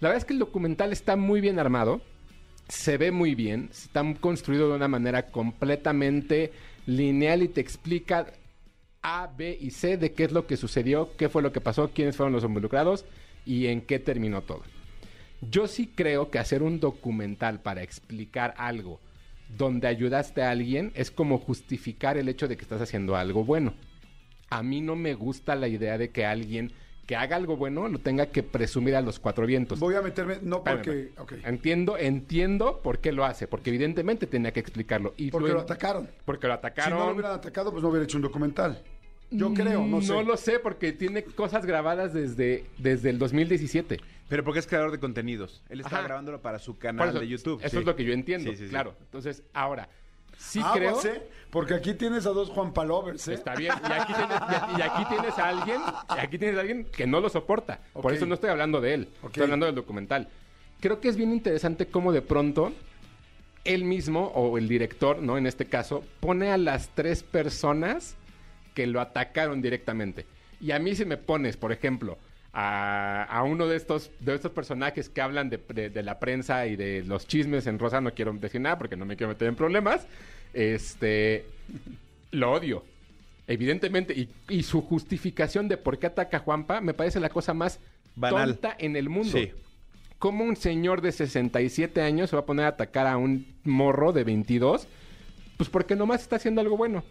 La 0.00 0.08
verdad 0.08 0.18
es 0.18 0.24
que 0.24 0.32
el 0.32 0.40
documental 0.40 0.92
está 0.92 1.14
muy 1.14 1.40
bien 1.40 1.60
armado, 1.60 2.00
se 2.66 2.98
ve 2.98 3.12
muy 3.12 3.36
bien, 3.36 3.68
está 3.70 4.02
construido 4.20 4.68
de 4.68 4.74
una 4.74 4.88
manera 4.88 5.26
completamente 5.26 6.50
lineal 6.86 7.44
y 7.44 7.48
te 7.48 7.60
explica 7.60 8.26
A, 9.02 9.26
B 9.36 9.56
y 9.60 9.70
C 9.70 9.96
de 9.96 10.12
qué 10.12 10.24
es 10.24 10.32
lo 10.32 10.46
que 10.46 10.56
sucedió, 10.56 11.10
qué 11.16 11.28
fue 11.28 11.42
lo 11.42 11.52
que 11.52 11.60
pasó, 11.60 11.90
quiénes 11.92 12.16
fueron 12.16 12.32
los 12.32 12.44
involucrados 12.44 13.04
y 13.44 13.66
en 13.66 13.80
qué 13.82 13.98
terminó 13.98 14.42
todo. 14.42 14.62
Yo 15.40 15.66
sí 15.66 15.90
creo 15.94 16.30
que 16.30 16.38
hacer 16.38 16.62
un 16.62 16.78
documental 16.78 17.60
para 17.60 17.82
explicar 17.82 18.54
algo 18.58 19.00
donde 19.58 19.88
ayudaste 19.88 20.42
a 20.42 20.50
alguien 20.50 20.92
es 20.94 21.10
como 21.10 21.38
justificar 21.38 22.16
el 22.16 22.28
hecho 22.28 22.46
de 22.48 22.56
que 22.56 22.62
estás 22.62 22.80
haciendo 22.80 23.16
algo 23.16 23.44
bueno. 23.44 23.74
a 24.50 24.62
mí 24.62 24.80
no 24.82 24.96
me 24.96 25.14
gusta 25.14 25.54
la 25.56 25.66
idea 25.66 25.96
de 25.98 26.10
que 26.10 26.24
alguien 26.26 26.72
que 27.06 27.16
haga 27.16 27.36
algo 27.36 27.56
bueno 27.56 27.88
lo 27.88 27.98
tenga 27.98 28.26
que 28.26 28.42
presumir 28.42 28.94
a 28.94 29.00
los 29.00 29.18
cuatro 29.18 29.44
vientos. 29.46 29.80
Voy 29.80 29.94
a 29.96 30.02
meterme, 30.02 30.38
no 30.42 30.62
porque... 30.62 31.10
Entiendo, 31.44 31.98
entiendo 31.98 32.80
por 32.82 33.00
qué 33.00 33.10
lo 33.12 33.24
hace, 33.24 33.48
porque 33.48 33.70
evidentemente 33.70 34.26
tenía 34.28 34.52
que 34.52 34.60
explicarlo. 34.60 35.12
Y 35.16 35.30
Porque 35.30 35.48
lo- 35.48 35.54
lo 35.54 35.60
atacaron. 35.62 36.08
Porque 36.24 36.46
lo 36.46 36.52
Si 36.52 36.58
atacaron. 36.58 36.98
no 36.98 37.06
lo 37.06 37.12
hubieran 37.12 37.32
atacado, 37.32 37.72
pues 37.72 37.82
no 37.82 37.88
hubiera 37.88 38.04
hecho 38.04 38.18
un 38.18 38.22
documental. 38.22 38.82
Yo 39.32 39.52
creo, 39.54 39.86
no 39.86 40.00
sé. 40.02 40.12
No 40.12 40.22
lo 40.22 40.36
sé, 40.36 40.58
porque 40.58 40.92
tiene 40.92 41.24
cosas 41.24 41.64
grabadas 41.66 42.12
desde, 42.12 42.64
desde 42.78 43.10
el 43.10 43.18
2017. 43.18 43.98
Pero 44.28 44.44
porque 44.44 44.60
es 44.60 44.66
creador 44.66 44.90
de 44.92 44.98
contenidos. 44.98 45.62
Él 45.68 45.80
está 45.80 45.96
Ajá. 45.96 46.06
grabándolo 46.06 46.40
para 46.40 46.58
su 46.58 46.78
canal 46.78 47.10
eso, 47.10 47.20
de 47.20 47.28
YouTube. 47.28 47.60
Eso 47.60 47.70
Sí. 47.70 47.76
es 47.78 47.84
lo 47.84 47.96
que 47.96 48.04
yo 48.04 48.12
entiendo, 48.12 48.50
Sí, 48.50 48.56
sí, 48.56 48.64
sí. 48.64 48.70
claro. 48.70 48.94
Entonces, 49.02 49.42
ahora, 49.52 49.88
sí 50.38 50.60
Aguas, 50.60 51.00
creo... 51.00 51.14
¿eh? 51.14 51.22
Porque 51.50 51.74
aquí 51.74 51.92
tienes 51.94 52.24
a 52.24 52.30
dos 52.30 52.48
Juan 52.48 52.72
Palovers, 52.72 53.28
¿eh? 53.28 53.34
Está 53.34 53.54
bien. 53.54 53.74
Y 53.86 53.92
aquí, 53.92 54.14
tienes, 54.14 54.36
y 54.40 54.54
aquí- 54.54 54.72
y 54.78 54.82
aquí 54.82 55.04
tienes 55.10 55.38
a 55.38 55.48
alguien, 55.48 55.80
y 56.16 56.18
aquí 56.18 56.38
tienes 56.38 56.56
a 56.56 56.60
alguien 56.60 56.84
que 56.86 57.06
no 57.06 57.20
lo 57.20 57.28
soporta. 57.28 57.80
Por 57.92 58.12
eso 58.14 58.24
no 58.24 58.34
estoy 58.34 58.48
hablando 58.50 58.80
de 58.80 58.94
él. 58.94 59.08
Estoy 59.22 59.42
hablando 59.42 59.66
del 59.66 59.74
documental. 59.74 60.28
Creo 60.80 60.98
que 61.00 61.08
es 61.08 61.16
bien 61.16 61.30
interesante 61.32 61.86
cómo 61.86 62.10
de 62.12 62.22
pronto 62.22 62.72
él 63.64 63.84
mismo, 63.84 64.28
o 64.34 64.56
el 64.58 64.66
director, 64.66 65.20
¿no? 65.22 65.36
En 65.38 65.46
este 65.46 65.66
caso, 65.66 66.02
pone 66.20 66.50
a 66.50 66.56
las 66.58 66.88
tres 66.94 67.22
personas 67.22 68.16
que 68.74 68.86
lo 68.86 69.00
atacaron 69.00 69.60
directamente. 69.62 70.26
Y 70.60 70.70
a 70.72 70.78
mí 70.78 70.94
si 70.94 71.04
me 71.04 71.16
pones, 71.16 71.56
por 71.56 71.72
ejemplo, 71.72 72.18
a, 72.52 73.24
a 73.24 73.42
uno 73.44 73.66
de 73.66 73.76
estos, 73.76 74.10
de 74.20 74.34
estos 74.34 74.52
personajes 74.52 75.08
que 75.08 75.20
hablan 75.22 75.48
de, 75.50 75.58
de- 75.74 75.90
de 75.90 76.02
la 76.02 76.18
prensa 76.18 76.66
y 76.66 76.76
de 76.76 77.02
los 77.02 77.26
chismes 77.26 77.66
en 77.66 77.78
Rosa, 77.78 78.00
no 78.00 78.12
quiero 78.14 78.32
decir 78.34 78.60
nada 78.60 78.78
porque 78.78 78.96
no 78.96 79.04
me 79.06 79.16
quiero 79.16 79.32
meter 79.32 79.48
en 79.48 79.56
problemas, 79.56 80.06
este, 80.52 81.46
lo 82.30 82.52
odio. 82.52 82.84
Evidentemente, 83.46 84.12
y, 84.14 84.28
y 84.48 84.62
su 84.62 84.82
justificación 84.82 85.66
de 85.68 85.76
por 85.76 85.98
qué 85.98 86.06
ataca 86.06 86.36
a 86.38 86.40
Juanpa 86.40 86.80
me 86.80 86.94
parece 86.94 87.20
la 87.20 87.28
cosa 87.28 87.54
más 87.54 87.80
Banal. 88.14 88.50
tonta 88.52 88.76
en 88.78 88.96
el 88.96 89.08
mundo. 89.08 89.32
Sí. 89.36 89.50
¿Cómo 90.18 90.44
un 90.44 90.54
señor 90.54 91.00
de 91.00 91.10
67 91.10 92.00
años 92.02 92.30
se 92.30 92.36
va 92.36 92.42
a 92.42 92.46
poner 92.46 92.66
a 92.66 92.68
atacar 92.68 93.08
a 93.08 93.16
un 93.16 93.46
morro 93.64 94.12
de 94.12 94.22
22? 94.22 94.86
Pues 95.56 95.68
porque 95.68 95.96
nomás 95.96 96.22
está 96.22 96.36
haciendo 96.36 96.60
algo 96.60 96.76
bueno. 96.76 97.02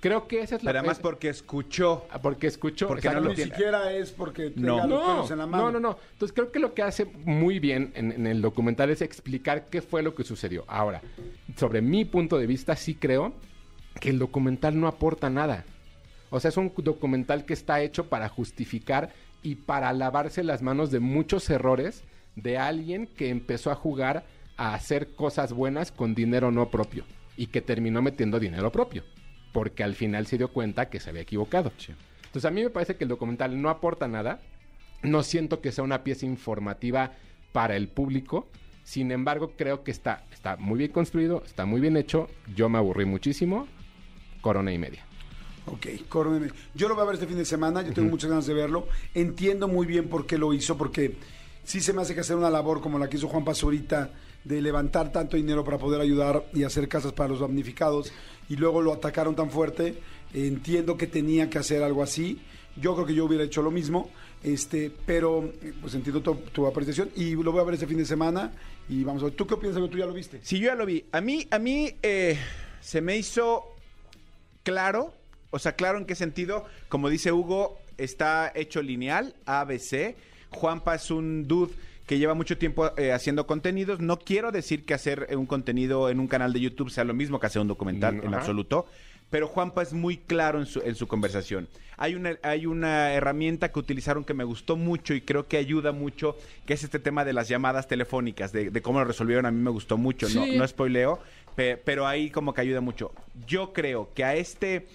Creo 0.00 0.26
que 0.26 0.40
esa 0.40 0.56
es 0.56 0.62
la... 0.64 0.70
Pero 0.70 0.78
además 0.80 0.98
porque 0.98 1.28
escuchó. 1.28 2.06
Ah, 2.10 2.20
Porque 2.22 2.46
escuchó. 2.46 2.88
Porque 2.88 3.10
no 3.10 3.20
lo 3.20 3.28
Ni 3.30 3.34
tiene. 3.34 3.50
siquiera 3.50 3.92
es 3.92 4.10
porque 4.10 4.50
tenga 4.50 4.68
No. 4.68 4.76
los 4.78 4.88
No, 4.88 5.06
pelos 5.14 5.30
en 5.30 5.38
la 5.38 5.46
mano. 5.46 5.64
no, 5.64 5.72
no, 5.72 5.80
no. 5.80 5.98
Entonces 6.12 6.34
creo 6.34 6.50
que 6.50 6.58
lo 6.58 6.72
que 6.72 6.82
hace 6.82 7.04
muy 7.04 7.58
bien 7.58 7.92
en, 7.94 8.10
en 8.12 8.26
el 8.26 8.40
documental 8.40 8.88
es 8.90 9.02
explicar 9.02 9.66
qué 9.66 9.82
fue 9.82 10.02
lo 10.02 10.14
que 10.14 10.24
sucedió. 10.24 10.64
Ahora, 10.68 11.02
sobre 11.56 11.82
mi 11.82 12.04
punto 12.06 12.38
de 12.38 12.46
vista, 12.46 12.76
sí 12.76 12.94
creo 12.94 13.34
que 14.00 14.08
el 14.08 14.18
documental 14.18 14.80
no 14.80 14.86
aporta 14.88 15.28
nada. 15.28 15.64
O 16.30 16.40
sea, 16.40 16.48
es 16.48 16.56
un 16.56 16.72
documental 16.76 17.44
que 17.44 17.52
está 17.52 17.82
hecho 17.82 18.08
para 18.08 18.28
justificar 18.28 19.10
y 19.42 19.56
para 19.56 19.92
lavarse 19.92 20.44
las 20.44 20.62
manos 20.62 20.90
de 20.90 21.00
muchos 21.00 21.50
errores 21.50 22.04
de 22.36 22.56
alguien 22.56 23.06
que 23.06 23.28
empezó 23.28 23.70
a 23.70 23.74
jugar 23.74 24.24
a 24.56 24.72
hacer 24.74 25.14
cosas 25.14 25.52
buenas 25.52 25.90
con 25.92 26.14
dinero 26.14 26.50
no 26.50 26.70
propio 26.70 27.04
y 27.36 27.48
que 27.48 27.60
terminó 27.60 28.00
metiendo 28.00 28.38
dinero 28.38 28.70
propio, 28.70 29.02
porque 29.52 29.82
al 29.82 29.94
final 29.94 30.26
se 30.26 30.38
dio 30.38 30.48
cuenta 30.48 30.88
que 30.88 31.00
se 31.00 31.10
había 31.10 31.22
equivocado. 31.22 31.72
Entonces 32.24 32.44
a 32.44 32.50
mí 32.50 32.62
me 32.62 32.70
parece 32.70 32.96
que 32.96 33.04
el 33.04 33.08
documental 33.08 33.60
no 33.60 33.70
aporta 33.70 34.08
nada, 34.08 34.40
no 35.02 35.22
siento 35.22 35.60
que 35.60 35.72
sea 35.72 35.84
una 35.84 36.04
pieza 36.04 36.26
informativa 36.26 37.12
para 37.52 37.76
el 37.76 37.88
público, 37.88 38.46
sin 38.84 39.10
embargo 39.10 39.52
creo 39.56 39.82
que 39.82 39.90
está, 39.90 40.24
está 40.32 40.56
muy 40.56 40.78
bien 40.78 40.92
construido, 40.92 41.42
está 41.44 41.66
muy 41.66 41.80
bien 41.80 41.96
hecho, 41.96 42.28
yo 42.54 42.68
me 42.68 42.78
aburrí 42.78 43.04
muchísimo, 43.04 43.66
corona 44.40 44.72
y 44.72 44.78
media. 44.78 45.04
Ok, 45.66 45.86
córneme. 46.08 46.50
Yo 46.74 46.88
lo 46.88 46.94
voy 46.94 47.02
a 47.02 47.06
ver 47.06 47.14
este 47.14 47.26
fin 47.26 47.36
de 47.36 47.44
semana, 47.44 47.82
yo 47.82 47.92
tengo 47.92 48.08
muchas 48.08 48.30
ganas 48.30 48.46
de 48.46 48.54
verlo. 48.54 48.88
Entiendo 49.14 49.68
muy 49.68 49.86
bien 49.86 50.08
por 50.08 50.26
qué 50.26 50.38
lo 50.38 50.52
hizo, 50.52 50.76
porque 50.76 51.16
sí 51.64 51.80
se 51.80 51.92
me 51.92 52.02
hace 52.02 52.14
que 52.14 52.20
hacer 52.20 52.36
una 52.36 52.50
labor 52.50 52.80
como 52.80 52.98
la 52.98 53.08
que 53.08 53.16
hizo 53.16 53.28
Juan 53.28 53.44
Pazurita, 53.44 54.10
de 54.44 54.62
levantar 54.62 55.12
tanto 55.12 55.36
dinero 55.36 55.64
para 55.64 55.78
poder 55.78 56.00
ayudar 56.00 56.44
y 56.54 56.64
hacer 56.64 56.88
casas 56.88 57.12
para 57.12 57.28
los 57.28 57.40
damnificados, 57.40 58.12
y 58.48 58.56
luego 58.56 58.82
lo 58.82 58.92
atacaron 58.92 59.34
tan 59.34 59.50
fuerte. 59.50 59.98
Entiendo 60.32 60.96
que 60.96 61.06
tenía 61.06 61.50
que 61.50 61.58
hacer 61.58 61.82
algo 61.82 62.02
así. 62.02 62.40
Yo 62.76 62.94
creo 62.94 63.06
que 63.06 63.14
yo 63.14 63.24
hubiera 63.24 63.44
hecho 63.44 63.62
lo 63.62 63.70
mismo, 63.70 64.10
este, 64.42 64.92
pero 65.04 65.52
pues 65.80 65.94
entiendo 65.94 66.20
tu, 66.22 66.66
apreciación 66.66 67.10
y 67.16 67.34
lo 67.34 67.52
voy 67.52 67.60
a 67.60 67.64
ver 67.64 67.74
este 67.74 67.86
fin 67.86 67.98
de 67.98 68.04
semana 68.04 68.52
y 68.88 69.02
vamos 69.04 69.22
a 69.22 69.26
ver. 69.26 69.34
¿Tú 69.34 69.46
qué 69.46 69.56
piensas? 69.56 69.88
¿Tú 69.90 69.98
ya 69.98 70.06
lo 70.06 70.12
viste? 70.12 70.40
Sí, 70.42 70.58
yo 70.58 70.66
ya 70.66 70.74
lo 70.74 70.86
vi. 70.86 71.04
A 71.12 71.20
mí, 71.20 71.46
a 71.50 71.58
mí 71.58 71.92
eh, 72.02 72.38
se 72.80 73.00
me 73.00 73.16
hizo 73.16 73.74
claro, 74.62 75.12
o 75.50 75.58
sea, 75.58 75.72
claro 75.72 75.98
en 75.98 76.06
qué 76.06 76.14
sentido, 76.14 76.64
como 76.88 77.08
dice 77.08 77.32
Hugo, 77.32 77.78
está 77.98 78.52
hecho 78.54 78.82
lineal, 78.82 79.34
ABC. 79.46 80.16
Juanpa 80.50 80.94
es 80.94 81.10
un 81.10 81.46
dude 81.46 81.72
que 82.10 82.18
lleva 82.18 82.34
mucho 82.34 82.58
tiempo 82.58 82.90
eh, 82.96 83.12
haciendo 83.12 83.46
contenidos. 83.46 84.00
No 84.00 84.18
quiero 84.18 84.50
decir 84.50 84.84
que 84.84 84.94
hacer 84.94 85.28
eh, 85.30 85.36
un 85.36 85.46
contenido 85.46 86.10
en 86.10 86.18
un 86.18 86.26
canal 86.26 86.52
de 86.52 86.58
YouTube 86.58 86.90
sea 86.90 87.04
lo 87.04 87.14
mismo 87.14 87.38
que 87.38 87.46
hacer 87.46 87.62
un 87.62 87.68
documental, 87.68 88.16
Mm, 88.16 88.20
en 88.22 88.26
ajá. 88.30 88.38
absoluto. 88.38 88.86
Pero 89.30 89.46
Juanpa 89.46 89.80
es 89.82 89.92
muy 89.92 90.16
claro 90.16 90.58
en 90.58 90.66
su, 90.66 90.80
en 90.80 90.96
su 90.96 91.06
conversación. 91.06 91.68
Hay 91.98 92.16
una, 92.16 92.36
hay 92.42 92.66
una 92.66 93.12
herramienta 93.12 93.70
que 93.70 93.78
utilizaron 93.78 94.24
que 94.24 94.34
me 94.34 94.42
gustó 94.42 94.76
mucho 94.76 95.14
y 95.14 95.20
creo 95.20 95.46
que 95.46 95.56
ayuda 95.56 95.92
mucho, 95.92 96.36
que 96.66 96.74
es 96.74 96.82
este 96.82 96.98
tema 96.98 97.24
de 97.24 97.32
las 97.32 97.46
llamadas 97.48 97.86
telefónicas, 97.86 98.50
de, 98.50 98.70
de 98.72 98.82
cómo 98.82 98.98
lo 98.98 99.04
resolvieron. 99.04 99.46
A 99.46 99.52
mí 99.52 99.60
me 99.62 99.70
gustó 99.70 99.96
mucho. 99.96 100.26
No, 100.30 100.44
no 100.46 100.66
spoileo, 100.66 101.20
pe- 101.54 101.76
pero 101.76 102.08
ahí 102.08 102.28
como 102.30 102.52
que 102.54 102.60
ayuda 102.62 102.80
mucho. 102.80 103.12
Yo 103.46 103.72
creo 103.72 104.08
que 104.14 104.24
a 104.24 104.34
este 104.34 104.88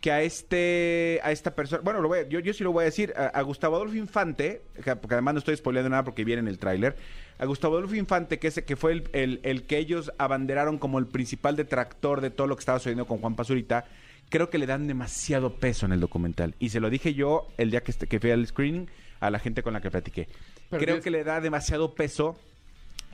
que 0.00 0.12
a 0.12 0.22
este 0.22 1.20
a 1.24 1.32
esta 1.32 1.54
persona, 1.54 1.82
bueno, 1.82 2.00
lo 2.00 2.08
voy 2.08 2.20
a- 2.20 2.28
yo, 2.28 2.38
yo 2.40 2.52
sí 2.54 2.62
lo 2.62 2.70
voy 2.72 2.82
a 2.82 2.84
decir, 2.84 3.12
a, 3.16 3.26
a 3.26 3.42
Gustavo 3.42 3.76
Adolfo 3.76 3.96
Infante, 3.96 4.62
que- 4.84 4.94
porque 4.96 5.14
además 5.14 5.34
no 5.34 5.38
estoy 5.38 5.56
spoileando 5.56 5.90
nada 5.90 6.04
porque 6.04 6.24
viene 6.24 6.40
en 6.40 6.48
el 6.48 6.58
tráiler, 6.58 6.96
a 7.38 7.44
Gustavo 7.46 7.76
Adolfo 7.76 7.96
Infante, 7.96 8.38
que, 8.38 8.48
ese, 8.48 8.64
que 8.64 8.76
fue 8.76 8.92
el, 8.92 9.10
el- 9.12 9.40
el 9.42 9.64
que 9.64 9.78
ellos 9.78 10.12
abanderaron 10.18 10.78
como 10.78 10.98
el 10.98 11.06
principal 11.06 11.56
detractor 11.56 12.20
de 12.20 12.30
todo 12.30 12.46
lo 12.46 12.54
que 12.56 12.60
estaba 12.60 12.78
sucediendo 12.78 13.06
con 13.06 13.18
Juan 13.18 13.34
Pazurita, 13.34 13.86
creo 14.28 14.50
que 14.50 14.58
le 14.58 14.66
dan 14.66 14.86
demasiado 14.86 15.54
peso 15.54 15.86
en 15.86 15.92
el 15.92 16.00
documental. 16.00 16.54
Y 16.60 16.68
se 16.68 16.78
lo 16.80 16.90
dije 16.90 17.14
yo 17.14 17.48
el 17.56 17.70
día 17.72 17.82
que, 17.82 17.90
este- 17.90 18.06
que 18.06 18.20
fui 18.20 18.30
al 18.30 18.46
screening 18.46 18.88
a 19.20 19.30
la 19.30 19.38
gente 19.40 19.62
con 19.64 19.72
la 19.72 19.80
que 19.80 19.90
platiqué. 19.90 20.28
Pero 20.70 20.80
creo 20.82 21.00
que 21.00 21.10
le 21.10 21.24
da 21.24 21.40
demasiado 21.40 21.94
peso 21.94 22.38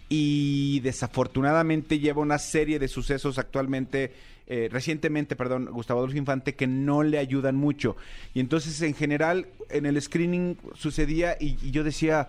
y 0.09 0.81
desafortunadamente 0.81 1.99
lleva 1.99 2.23
una 2.23 2.39
serie 2.39 2.79
de 2.79 2.89
sucesos 2.89 3.39
actualmente, 3.39 4.13
eh, 4.47 4.69
recientemente, 4.71 5.37
perdón, 5.37 5.67
Gustavo 5.73 6.01
Adolfo 6.01 6.19
Infante, 6.19 6.55
que 6.55 6.67
no 6.67 7.03
le 7.03 7.19
ayudan 7.19 7.57
mucho. 7.57 7.97
Y 8.35 8.41
entonces, 8.41 8.81
en 8.83 8.95
general, 8.95 9.47
en 9.71 9.87
el 9.87 10.01
screening 10.01 10.57
sucedía 10.75 11.37
y, 11.41 11.71
yo 11.71 11.85
decía, 11.85 12.29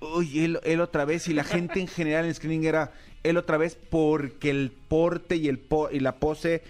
uy, 0.00 0.44
él, 0.44 0.60
él 0.64 0.80
otra 0.80 1.04
vez, 1.04 1.28
y 1.28 1.32
la 1.34 1.44
gente 1.44 1.80
en 1.80 1.88
general 1.88 2.24
en 2.24 2.28
el 2.30 2.34
screening 2.34 2.64
era 2.66 2.92
él 3.22 3.36
otra 3.36 3.56
vez 3.56 3.76
porque 3.90 4.50
el 4.50 4.72
porte 4.88 5.36
y, 5.36 5.48
el 5.48 5.58
po- 5.58 5.90
y 5.90 6.00
la 6.00 6.16
pose... 6.16 6.62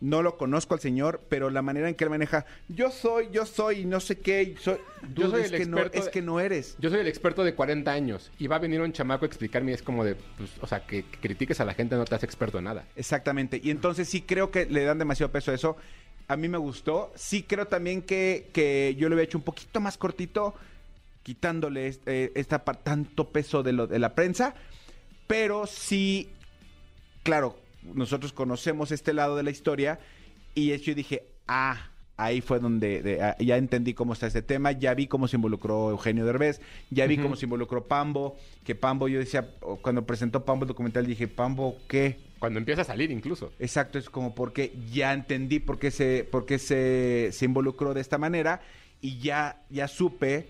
No 0.00 0.22
lo 0.22 0.38
conozco 0.38 0.72
al 0.72 0.80
señor, 0.80 1.20
pero 1.28 1.50
la 1.50 1.60
manera 1.60 1.88
en 1.88 1.94
que 1.94 2.04
él 2.04 2.10
maneja, 2.10 2.46
yo 2.68 2.90
soy, 2.90 3.28
yo 3.32 3.44
soy, 3.44 3.80
y 3.80 3.84
no 3.84 4.00
sé 4.00 4.18
qué, 4.18 4.54
soy, 4.58 4.78
Yo 5.14 5.28
soy 5.30 5.42
es 5.42 5.52
el 5.52 5.58
que 5.60 5.66
no, 5.66 5.76
experto 5.76 5.98
es 5.98 6.04
de- 6.06 6.10
que 6.10 6.22
no 6.22 6.40
eres. 6.40 6.74
Yo 6.78 6.88
soy 6.88 7.00
el 7.00 7.06
experto 7.06 7.44
de 7.44 7.54
40 7.54 7.92
años 7.92 8.30
y 8.38 8.46
va 8.46 8.56
a 8.56 8.60
venir 8.60 8.80
un 8.80 8.92
chamaco 8.92 9.26
a 9.26 9.28
explicarme 9.28 9.72
es 9.72 9.82
como 9.82 10.02
de, 10.04 10.14
pues, 10.14 10.50
o 10.62 10.66
sea, 10.66 10.86
que, 10.86 11.02
que 11.04 11.18
critiques 11.18 11.60
a 11.60 11.66
la 11.66 11.74
gente 11.74 11.96
no 11.96 12.06
te 12.06 12.14
hace 12.14 12.24
experto 12.24 12.56
en 12.58 12.64
nada. 12.64 12.86
Exactamente. 12.96 13.60
Y 13.62 13.70
entonces 13.70 14.08
sí 14.08 14.22
creo 14.22 14.50
que 14.50 14.64
le 14.64 14.84
dan 14.84 14.98
demasiado 14.98 15.30
peso 15.30 15.50
a 15.50 15.54
eso. 15.54 15.76
A 16.28 16.36
mí 16.36 16.48
me 16.48 16.56
gustó. 16.58 17.12
Sí 17.14 17.42
creo 17.42 17.66
también 17.66 18.00
que, 18.00 18.48
que 18.54 18.96
yo 18.98 19.08
lo 19.10 19.16
había 19.16 19.24
hecho 19.24 19.36
un 19.36 19.44
poquito 19.44 19.80
más 19.80 19.98
cortito, 19.98 20.54
quitándole 21.22 21.88
este- 21.88 22.32
esta 22.40 22.60
tanto 22.60 23.28
peso 23.28 23.62
de, 23.62 23.72
lo, 23.74 23.86
de 23.86 23.98
la 23.98 24.14
prensa. 24.14 24.54
Pero 25.26 25.66
sí, 25.66 26.30
claro, 27.22 27.58
nosotros 27.82 28.32
conocemos 28.32 28.92
este 28.92 29.12
lado 29.12 29.36
de 29.36 29.42
la 29.42 29.50
historia 29.50 29.98
y 30.54 30.76
yo 30.78 30.94
dije, 30.94 31.24
ah, 31.48 31.90
ahí 32.16 32.40
fue 32.42 32.58
donde 32.60 33.02
de- 33.02 33.22
ah, 33.22 33.36
ya 33.38 33.56
entendí 33.56 33.94
cómo 33.94 34.12
está 34.12 34.26
este 34.26 34.42
tema, 34.42 34.72
ya 34.72 34.92
vi 34.94 35.06
cómo 35.06 35.26
se 35.28 35.36
involucró 35.36 35.90
Eugenio 35.90 36.24
Derbez, 36.26 36.60
ya 36.90 37.06
vi 37.06 37.14
Ujú. 37.14 37.22
cómo 37.24 37.36
se 37.36 37.46
involucró 37.46 37.86
Pambo, 37.86 38.36
que 38.64 38.74
Pambo, 38.74 39.08
yo 39.08 39.18
decía, 39.18 39.48
cuando 39.82 40.04
presentó 40.04 40.44
Pambo 40.44 40.64
el 40.64 40.68
documental, 40.68 41.06
dije, 41.06 41.28
Pambo, 41.28 41.78
¿qué? 41.88 42.18
Cuando 42.38 42.58
empieza 42.58 42.82
a 42.82 42.84
salir 42.84 43.10
incluso. 43.10 43.52
Exacto, 43.58 43.98
es 43.98 44.10
como 44.10 44.34
porque 44.34 44.74
ya 44.92 45.12
entendí 45.14 45.60
por 45.60 45.78
qué 45.78 45.90
se, 45.90 46.24
por 46.30 46.44
qué 46.46 46.58
se, 46.58 47.30
se 47.32 47.44
involucró 47.44 47.94
de 47.94 48.00
esta 48.00 48.18
manera 48.18 48.60
y 49.00 49.18
ya, 49.18 49.62
ya 49.70 49.88
supe 49.88 50.48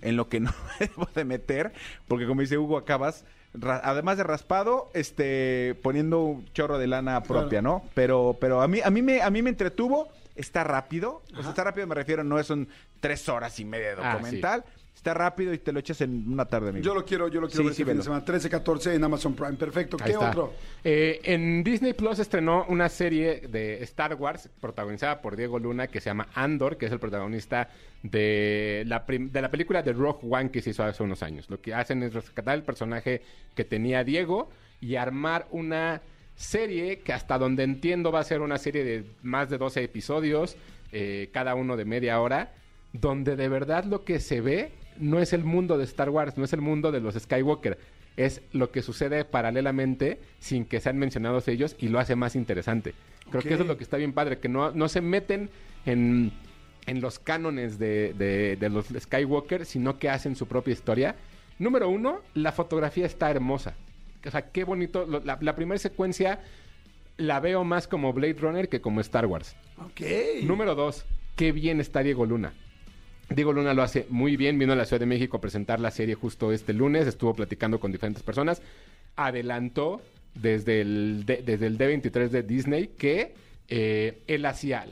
en 0.00 0.16
lo 0.16 0.28
que 0.28 0.40
no 0.40 0.50
me 0.80 0.86
debo 0.86 1.08
de 1.14 1.24
meter, 1.24 1.72
porque 2.08 2.26
como 2.26 2.40
dice 2.40 2.56
Hugo, 2.56 2.78
acabas, 2.78 3.24
además 3.62 4.16
de 4.16 4.24
raspado, 4.24 4.90
este, 4.94 5.78
poniendo 5.82 6.22
un 6.22 6.44
chorro 6.52 6.78
de 6.78 6.86
lana 6.86 7.22
propia, 7.22 7.62
¿no? 7.62 7.84
Pero, 7.94 8.36
pero 8.40 8.62
a 8.62 8.68
mí, 8.68 8.80
a 8.84 8.90
mí 8.90 9.02
me, 9.02 9.22
a 9.22 9.30
mí 9.30 9.42
me 9.42 9.50
entretuvo 9.50 10.08
está 10.34 10.64
rápido. 10.64 11.22
O 11.36 11.40
sea, 11.40 11.50
está 11.50 11.64
rápido 11.64 11.86
me 11.86 11.94
refiero, 11.94 12.24
no 12.24 12.42
son 12.42 12.68
tres 13.00 13.28
horas 13.28 13.58
y 13.60 13.64
media 13.64 13.94
de 13.94 14.02
Ah, 14.02 14.12
documental. 14.14 14.64
Está 15.04 15.12
rápido 15.12 15.52
y 15.52 15.58
te 15.58 15.70
lo 15.70 15.80
echas 15.80 16.00
en 16.00 16.32
una 16.32 16.46
tarde, 16.46 16.70
amigo. 16.70 16.82
Yo 16.82 16.94
lo 16.94 17.04
quiero, 17.04 17.28
yo 17.28 17.38
lo 17.38 17.46
quiero 17.46 17.62
Sí, 17.62 17.66
ver 17.66 17.74
sí, 17.74 17.82
este 17.82 17.90
fin 17.92 17.98
de 17.98 18.04
semana. 18.04 18.24
13, 18.24 18.48
14 18.48 18.94
en 18.94 19.04
Amazon 19.04 19.34
Prime. 19.34 19.52
Perfecto. 19.52 19.98
Ahí 20.00 20.06
¿Qué 20.06 20.12
está. 20.12 20.30
otro? 20.30 20.54
Eh, 20.82 21.20
en 21.24 21.62
Disney 21.62 21.92
Plus 21.92 22.20
estrenó 22.20 22.64
una 22.70 22.88
serie 22.88 23.42
de 23.50 23.82
Star 23.82 24.14
Wars 24.14 24.48
protagonizada 24.62 25.20
por 25.20 25.36
Diego 25.36 25.58
Luna 25.58 25.88
que 25.88 26.00
se 26.00 26.08
llama 26.08 26.28
Andor, 26.32 26.78
que 26.78 26.86
es 26.86 26.92
el 26.92 27.00
protagonista 27.00 27.68
de 28.02 28.84
la, 28.86 29.04
de 29.06 29.42
la 29.42 29.50
película 29.50 29.82
de 29.82 29.92
Rogue 29.92 30.20
One 30.26 30.50
que 30.50 30.62
se 30.62 30.70
hizo 30.70 30.82
hace 30.82 31.02
unos 31.02 31.22
años. 31.22 31.50
Lo 31.50 31.60
que 31.60 31.74
hacen 31.74 32.02
es 32.02 32.14
rescatar 32.14 32.54
el 32.54 32.62
personaje 32.62 33.20
que 33.54 33.64
tenía 33.64 34.04
Diego 34.04 34.48
y 34.80 34.96
armar 34.96 35.48
una 35.50 36.00
serie 36.34 37.00
que 37.00 37.12
hasta 37.12 37.36
donde 37.36 37.62
entiendo 37.62 38.10
va 38.10 38.20
a 38.20 38.24
ser 38.24 38.40
una 38.40 38.56
serie 38.56 38.82
de 38.84 39.04
más 39.22 39.50
de 39.50 39.58
12 39.58 39.84
episodios, 39.84 40.56
eh, 40.92 41.28
cada 41.30 41.54
uno 41.56 41.76
de 41.76 41.84
media 41.84 42.18
hora, 42.22 42.54
donde 42.94 43.36
de 43.36 43.50
verdad 43.50 43.84
lo 43.84 44.02
que 44.06 44.18
se 44.18 44.40
ve 44.40 44.72
no 44.98 45.18
es 45.20 45.32
el 45.32 45.44
mundo 45.44 45.78
de 45.78 45.84
Star 45.84 46.10
Wars, 46.10 46.36
no 46.38 46.44
es 46.44 46.52
el 46.52 46.60
mundo 46.60 46.92
de 46.92 47.00
los 47.00 47.14
Skywalker, 47.14 47.78
es 48.16 48.42
lo 48.52 48.70
que 48.70 48.82
sucede 48.82 49.24
paralelamente 49.24 50.20
sin 50.38 50.64
que 50.64 50.80
sean 50.80 50.98
mencionados 50.98 51.48
ellos 51.48 51.76
y 51.78 51.88
lo 51.88 51.98
hace 51.98 52.14
más 52.16 52.36
interesante. 52.36 52.94
Creo 53.30 53.42
que 53.42 53.54
eso 53.54 53.62
es 53.62 53.68
lo 53.68 53.76
que 53.76 53.84
está 53.84 53.96
bien 53.96 54.12
padre, 54.12 54.38
que 54.38 54.48
no, 54.48 54.70
no 54.70 54.88
se 54.88 55.00
meten 55.00 55.50
en, 55.86 56.30
en 56.86 57.00
los 57.00 57.18
cánones 57.18 57.78
de, 57.78 58.12
de- 58.14 58.56
de 58.56 58.68
los 58.68 58.86
Skywalker, 58.86 59.64
sino 59.66 59.98
que 59.98 60.10
hacen 60.10 60.36
su 60.36 60.46
propia 60.46 60.72
historia. 60.72 61.16
Número 61.58 61.88
uno, 61.88 62.20
la 62.34 62.52
fotografía 62.52 63.06
está 63.06 63.30
hermosa. 63.30 63.74
O 64.26 64.30
sea, 64.30 64.50
qué 64.50 64.64
bonito. 64.64 65.06
La, 65.24 65.38
la 65.40 65.54
primera 65.56 65.78
secuencia 65.78 66.40
la 67.16 67.40
veo 67.40 67.64
más 67.64 67.86
como 67.88 68.12
Blade 68.12 68.34
Runner 68.40 68.68
que 68.68 68.80
como 68.80 69.00
Star 69.00 69.26
Wars. 69.26 69.56
Ok. 69.78 70.00
Número 70.44 70.74
dos, 70.74 71.04
qué 71.36 71.52
bien 71.52 71.80
está 71.80 72.00
Diego 72.00 72.26
Luna. 72.26 72.52
Diego 73.30 73.52
Luna 73.52 73.74
lo 73.74 73.82
hace 73.82 74.06
muy 74.10 74.36
bien, 74.36 74.58
vino 74.58 74.72
a 74.72 74.76
la 74.76 74.84
Ciudad 74.84 75.00
de 75.00 75.06
México 75.06 75.36
a 75.38 75.40
presentar 75.40 75.80
la 75.80 75.90
serie 75.90 76.14
justo 76.14 76.52
este 76.52 76.72
lunes, 76.72 77.06
estuvo 77.06 77.34
platicando 77.34 77.80
con 77.80 77.90
diferentes 77.92 78.22
personas, 78.22 78.60
adelantó 79.16 80.00
desde 80.34 80.80
el, 80.80 81.24
D- 81.26 81.42
desde 81.44 81.66
el 81.66 81.78
D23 81.78 82.28
de 82.28 82.42
Disney 82.42 82.88
que 82.98 83.34
eh, 83.68 84.22
él 84.26 84.44
hacía, 84.46 84.84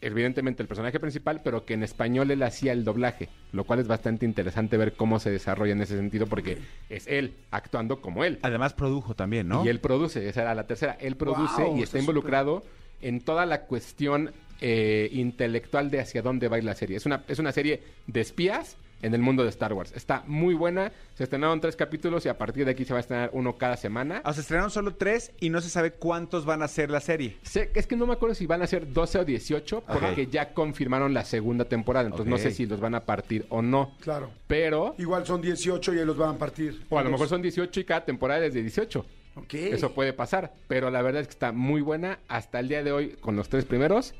evidentemente, 0.00 0.62
el 0.62 0.68
personaje 0.68 1.00
principal, 1.00 1.40
pero 1.42 1.64
que 1.64 1.74
en 1.74 1.82
español 1.82 2.30
él 2.30 2.42
hacía 2.42 2.72
el 2.72 2.84
doblaje, 2.84 3.28
lo 3.52 3.64
cual 3.64 3.78
es 3.78 3.88
bastante 3.88 4.26
interesante 4.26 4.76
ver 4.76 4.92
cómo 4.94 5.18
se 5.20 5.30
desarrolla 5.30 5.72
en 5.72 5.80
ese 5.80 5.96
sentido, 5.96 6.26
porque 6.26 6.58
es 6.90 7.06
él 7.06 7.34
actuando 7.50 8.00
como 8.00 8.24
él. 8.24 8.38
Además 8.42 8.74
produjo 8.74 9.14
también, 9.14 9.48
¿no? 9.48 9.64
Y 9.64 9.68
él 9.68 9.80
produce, 9.80 10.28
esa 10.28 10.42
era 10.42 10.54
la 10.54 10.66
tercera. 10.66 10.96
Él 11.00 11.16
produce 11.16 11.62
y 11.62 11.74
está 11.76 11.82
está 11.84 11.98
involucrado 12.00 12.64
en 13.00 13.20
toda 13.20 13.46
la 13.46 13.62
cuestión 13.62 14.32
eh, 14.60 15.08
intelectual 15.12 15.90
de 15.90 16.00
hacia 16.00 16.22
dónde 16.22 16.48
va 16.48 16.56
a 16.56 16.58
ir 16.58 16.64
la 16.64 16.74
serie. 16.74 16.96
Es 16.96 17.06
una, 17.06 17.22
es 17.28 17.38
una 17.38 17.52
serie 17.52 17.82
de 18.06 18.20
espías 18.20 18.76
en 19.00 19.14
el 19.14 19.20
mundo 19.20 19.44
de 19.44 19.50
Star 19.50 19.72
Wars. 19.72 19.92
Está 19.94 20.24
muy 20.26 20.54
buena. 20.54 20.90
Se 21.14 21.22
estrenaron 21.22 21.60
tres 21.60 21.76
capítulos 21.76 22.26
y 22.26 22.28
a 22.28 22.36
partir 22.36 22.64
de 22.64 22.72
aquí 22.72 22.84
se 22.84 22.92
va 22.92 22.98
a 22.98 23.00
estrenar 23.00 23.30
uno 23.32 23.56
cada 23.56 23.76
semana. 23.76 24.22
O 24.24 24.32
sea, 24.32 24.40
estrenaron 24.40 24.72
solo 24.72 24.94
tres 24.96 25.30
y 25.38 25.50
no 25.50 25.60
se 25.60 25.68
sabe 25.70 25.92
cuántos 25.92 26.44
van 26.44 26.62
a 26.62 26.68
ser 26.68 26.90
la 26.90 26.98
serie. 27.00 27.36
Sé- 27.42 27.70
es 27.74 27.86
que 27.86 27.94
no 27.94 28.06
me 28.06 28.14
acuerdo 28.14 28.34
si 28.34 28.46
van 28.46 28.60
a 28.62 28.66
ser 28.66 28.92
12 28.92 29.18
o 29.20 29.24
18 29.24 29.84
porque 29.86 30.26
ya 30.26 30.52
confirmaron 30.52 31.14
la 31.14 31.24
segunda 31.24 31.64
temporada. 31.66 32.06
Entonces 32.06 32.28
no 32.28 32.38
sé 32.38 32.50
si 32.50 32.66
los 32.66 32.80
van 32.80 32.96
a 32.96 33.04
partir 33.04 33.46
o 33.50 33.62
no. 33.62 33.94
Claro. 34.00 34.30
Pero... 34.48 34.96
Igual 34.98 35.24
son 35.26 35.40
18 35.42 35.94
y 35.94 35.98
ahí 36.00 36.04
los 36.04 36.16
van 36.16 36.34
a 36.34 36.38
partir. 36.38 36.82
O 36.88 36.98
a 36.98 37.04
lo 37.04 37.10
mejor 37.10 37.28
son 37.28 37.40
18 37.40 37.78
y 37.80 37.84
cada 37.84 38.04
temporada 38.04 38.44
es 38.46 38.54
de 38.54 38.62
18. 38.62 39.06
Ok. 39.36 39.54
Eso 39.54 39.92
puede 39.94 40.12
pasar, 40.12 40.52
pero 40.66 40.90
la 40.90 41.00
verdad 41.02 41.20
es 41.22 41.28
que 41.28 41.32
está 41.34 41.52
muy 41.52 41.80
buena. 41.82 42.18
Hasta 42.26 42.58
el 42.58 42.66
día 42.66 42.82
de 42.82 42.90
hoy, 42.90 43.10
con 43.20 43.36
los 43.36 43.48
tres 43.48 43.64
primeros, 43.64 44.12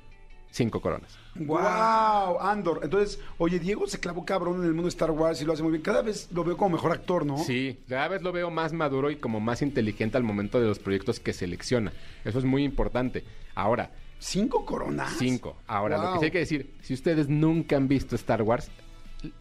cinco 0.50 0.80
coronas. 0.80 1.18
Wow, 1.34 2.40
Andor. 2.40 2.80
Entonces, 2.82 3.20
oye, 3.38 3.58
Diego 3.58 3.86
se 3.86 4.00
clavó 4.00 4.24
cabrón 4.24 4.58
en 4.60 4.64
el 4.64 4.70
mundo 4.72 4.84
de 4.84 4.88
Star 4.90 5.10
Wars 5.10 5.40
y 5.40 5.44
lo 5.44 5.52
hace 5.52 5.62
muy 5.62 5.72
bien. 5.72 5.82
Cada 5.82 6.02
vez 6.02 6.28
lo 6.32 6.44
veo 6.44 6.56
como 6.56 6.76
mejor 6.76 6.92
actor, 6.92 7.24
¿no? 7.24 7.38
Sí, 7.38 7.78
cada 7.88 8.08
vez 8.08 8.22
lo 8.22 8.32
veo 8.32 8.50
más 8.50 8.72
maduro 8.72 9.10
y 9.10 9.16
como 9.16 9.40
más 9.40 9.62
inteligente 9.62 10.16
al 10.16 10.24
momento 10.24 10.60
de 10.60 10.66
los 10.66 10.78
proyectos 10.78 11.20
que 11.20 11.32
selecciona. 11.32 11.92
Eso 12.24 12.38
es 12.38 12.44
muy 12.44 12.64
importante. 12.64 13.24
Ahora, 13.54 13.90
¿Cinco 14.18 14.64
coronas? 14.64 15.14
cinco. 15.16 15.56
Ahora, 15.66 15.96
lo 15.96 16.12
que 16.14 16.18
sí 16.18 16.24
hay 16.24 16.30
que 16.32 16.38
decir, 16.38 16.74
si 16.82 16.92
ustedes 16.94 17.28
nunca 17.28 17.76
han 17.76 17.86
visto 17.86 18.16
Star 18.16 18.42
Wars, 18.42 18.68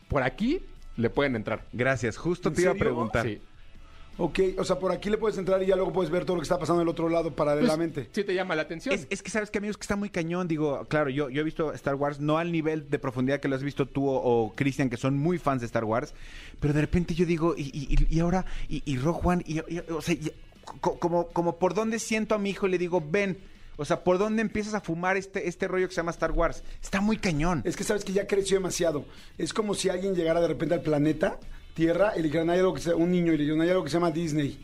por 0.07 0.21
aquí 0.21 0.61
le 0.97 1.09
pueden 1.09 1.35
entrar. 1.35 1.65
Gracias, 1.73 2.17
justo 2.17 2.49
¿En 2.49 2.55
te 2.55 2.61
iba 2.61 2.71
a 2.71 2.75
preguntar. 2.75 3.25
Sí. 3.25 3.41
Ok, 4.19 4.39
o 4.57 4.63
sea, 4.63 4.79
por 4.79 4.91
aquí 4.91 5.09
le 5.11 5.17
puedes 5.17 5.37
entrar 5.37 5.61
y 5.61 5.67
ya 5.67 5.75
luego 5.75 5.93
puedes 5.93 6.09
ver 6.11 6.25
todo 6.25 6.37
lo 6.37 6.41
que 6.41 6.45
está 6.45 6.57
pasando 6.57 6.79
del 6.79 6.87
otro 6.89 7.07
lado 7.07 7.25
Pues, 7.25 7.35
paralelamente. 7.35 8.09
sí 8.11 8.23
te 8.23 8.33
llama 8.33 8.55
la 8.55 8.63
atención. 8.63 8.95
Es, 8.95 9.05
es 9.11 9.21
que 9.21 9.29
sabes 9.29 9.51
que 9.51 9.59
amigos 9.59 9.77
que 9.77 9.83
está 9.83 9.95
muy 9.95 10.09
cañón, 10.09 10.47
digo, 10.47 10.85
claro, 10.89 11.09
yo, 11.11 11.29
yo 11.29 11.41
he 11.41 11.43
visto 11.43 11.71
Star 11.73 11.93
Wars, 11.95 12.19
no 12.19 12.39
al 12.39 12.51
nivel 12.51 12.89
de 12.89 12.97
profundidad 12.97 13.39
que 13.39 13.47
lo 13.47 13.55
has 13.55 13.61
visto 13.63 13.85
tú 13.85 14.07
o, 14.07 14.15
o 14.15 14.53
Cristian, 14.55 14.89
que 14.89 14.97
son 14.97 15.17
muy 15.17 15.37
fans 15.37 15.61
de 15.61 15.67
Star 15.67 15.83
Wars, 15.83 16.15
pero 16.59 16.73
de 16.73 16.81
repente 16.81 17.13
yo 17.13 17.25
digo, 17.27 17.53
y, 17.55 17.63
y- 17.73 17.93
y- 18.09 18.15
y 18.15 18.19
ahora, 18.19 18.45
y, 18.67 18.81
y 18.85 18.97
Rogue 18.97 19.19
One, 19.23 19.43
y, 19.45 19.59
y- 19.59 19.83
o 19.91 20.01
sea, 20.01 20.15
como, 20.81 21.27
como 21.27 21.57
por 21.59 21.73
dónde 21.73 21.99
siento 21.99 22.33
a 22.35 22.39
mi 22.39 22.49
hijo 22.49 22.67
y 22.67 22.71
le 22.71 22.77
digo, 22.77 23.03
ven, 23.07 23.37
o 23.77 23.85
sea, 23.85 24.03
por 24.03 24.17
dónde 24.17 24.41
empiezas 24.41 24.73
a 24.73 24.81
fumar 24.81 25.17
este, 25.17 25.47
este 25.47 25.67
rollo 25.67 25.87
que 25.87 25.93
se 25.93 25.97
llama 26.01 26.09
Star 26.11 26.31
Wars. 26.31 26.63
Está 26.81 26.99
muy 27.01 27.17
cañón. 27.17 27.61
Es 27.65 27.75
que 27.77 27.83
sabes 27.83 28.03
que 28.03 28.11
ya 28.13 28.25
creció 28.25 28.57
demasiado. 28.57 29.05
Es 29.37 29.53
como 29.53 29.75
si 29.75 29.89
alguien 29.89 30.15
llegara 30.15 30.41
de 30.41 30.47
repente 30.47 30.73
al 30.73 30.81
planeta, 30.81 31.39
Tierra, 31.77 32.13
y 32.15 32.17
le 32.17 32.23
dijeran, 32.23 32.49
hay 32.49 32.57
algo 32.59 32.73
que 32.73 32.81
se, 32.81 32.91
un 32.93 33.11
niño, 33.11 33.31
y 33.33 33.37
le 33.37 33.43
dijeran, 33.43 33.61
hay 33.61 33.69
algo 33.69 33.83
que 33.83 33.91
se 33.91 33.97
llama 33.97 34.09
Disney. 34.09 34.59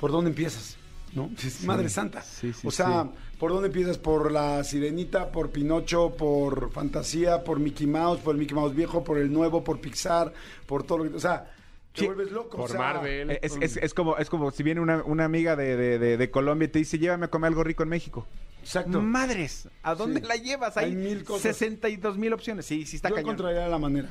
¿Por 0.00 0.10
dónde 0.10 0.30
empiezas? 0.30 0.76
¿No? 1.14 1.30
Madre 1.64 1.88
Santa. 1.90 2.22
sí, 2.22 2.52
sí, 2.54 2.66
o 2.66 2.70
sea, 2.70 3.02
sí. 3.04 3.10
¿por 3.38 3.52
dónde 3.52 3.66
empiezas? 3.68 3.98
¿Por 3.98 4.32
la 4.32 4.64
Sirenita, 4.64 5.30
por 5.30 5.50
Pinocho, 5.50 6.14
por 6.16 6.70
Fantasía, 6.72 7.44
por 7.44 7.60
Mickey 7.60 7.86
Mouse, 7.86 8.20
por 8.20 8.34
el 8.34 8.38
Mickey 8.40 8.54
Mouse 8.54 8.74
viejo, 8.74 9.04
por 9.04 9.18
el 9.18 9.30
nuevo, 9.30 9.62
por 9.62 9.80
Pixar, 9.80 10.32
por 10.66 10.82
todo 10.84 10.98
lo 11.04 11.10
que... 11.10 11.16
O 11.16 11.20
sea, 11.20 11.52
te 11.92 12.00
Sí. 12.00 12.06
vuelves 12.06 12.30
loco. 12.32 12.56
o 12.56 12.60
Por 12.62 12.70
sea, 12.70 12.78
Marvel. 12.78 13.30
Eh, 13.32 13.40
Es, 13.42 13.56
es- 13.60 13.76
es 13.78 13.94
como, 13.94 14.16
es 14.18 14.28
como 14.30 14.50
si 14.50 14.62
viene 14.62 14.80
una, 14.80 15.02
una 15.04 15.24
amiga 15.24 15.56
de, 15.56 15.76
de- 15.76 15.98
de- 15.98 16.16
de 16.16 16.30
Colombia 16.30 16.66
y 16.66 16.68
te 16.68 16.78
dice, 16.80 16.98
llévame 16.98 17.26
a 17.26 17.28
comer 17.28 17.48
algo 17.48 17.64
rico 17.64 17.82
en 17.82 17.88
México. 17.90 18.26
Exacto. 18.62 19.00
Madres, 19.00 19.68
¿a 19.82 19.94
dónde 19.94 20.20
Sí. 20.20 20.26
la 20.26 20.36
llevas? 20.36 20.76
Hay 20.76 20.86
Hay, 20.86 20.96
mil 20.96 21.22
cosas. 21.24 21.56
62 21.56 22.18
mil 22.18 22.32
opciones. 22.34 22.66
Sí, 22.66 22.84
sí 22.84 22.96
está 22.96 23.08
Yo 23.10 23.14
cañón. 23.14 23.30
encontraría 23.30 23.68
la 23.68 23.78
manera. 23.78 24.08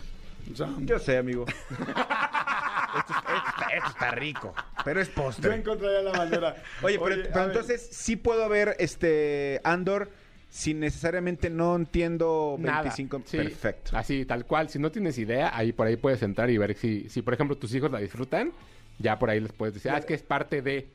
Yo 0.53 0.99
sé, 0.99 1.17
amigo. 1.17 1.45
esto, 2.97 3.13
está, 3.13 3.67
esto 3.75 3.89
está 3.89 4.11
rico, 4.11 4.53
pero 4.83 5.01
es 5.01 5.09
yo 5.09 5.15
postre. 5.15 5.55
encontraría 5.55 6.01
la 6.01 6.13
manera. 6.13 6.55
Oye, 6.81 6.99
pero, 6.99 7.15
a 7.15 7.23
pero 7.23 7.39
ver. 7.39 7.47
entonces 7.47 7.87
sí 7.91 8.15
puedo 8.15 8.47
ver 8.49 8.75
este 8.79 9.61
Andor 9.63 10.09
sin 10.49 10.79
necesariamente 10.79 11.49
no 11.49 11.75
entiendo 11.75 12.55
Nada. 12.59 12.83
25. 12.83 13.23
Sí, 13.25 13.37
Perfecto. 13.37 13.97
Así, 13.97 14.25
tal 14.25 14.45
cual. 14.45 14.69
Si 14.69 14.79
no 14.79 14.89
tienes 14.91 15.17
idea, 15.17 15.51
ahí 15.55 15.73
por 15.73 15.87
ahí 15.87 15.97
puedes 15.97 16.21
entrar 16.23 16.49
y 16.49 16.57
ver 16.57 16.75
si, 16.75 17.09
si 17.09 17.21
por 17.21 17.33
ejemplo, 17.33 17.57
tus 17.57 17.73
hijos 17.75 17.91
la 17.91 17.99
disfrutan. 17.99 18.53
Ya 18.97 19.19
por 19.19 19.29
ahí 19.29 19.41
les 19.41 19.51
puedes 19.51 19.73
decir, 19.73 19.91
ah, 19.91 19.97
es 19.97 20.05
que 20.05 20.13
es 20.13 20.23
parte 20.23 20.61
de. 20.61 20.89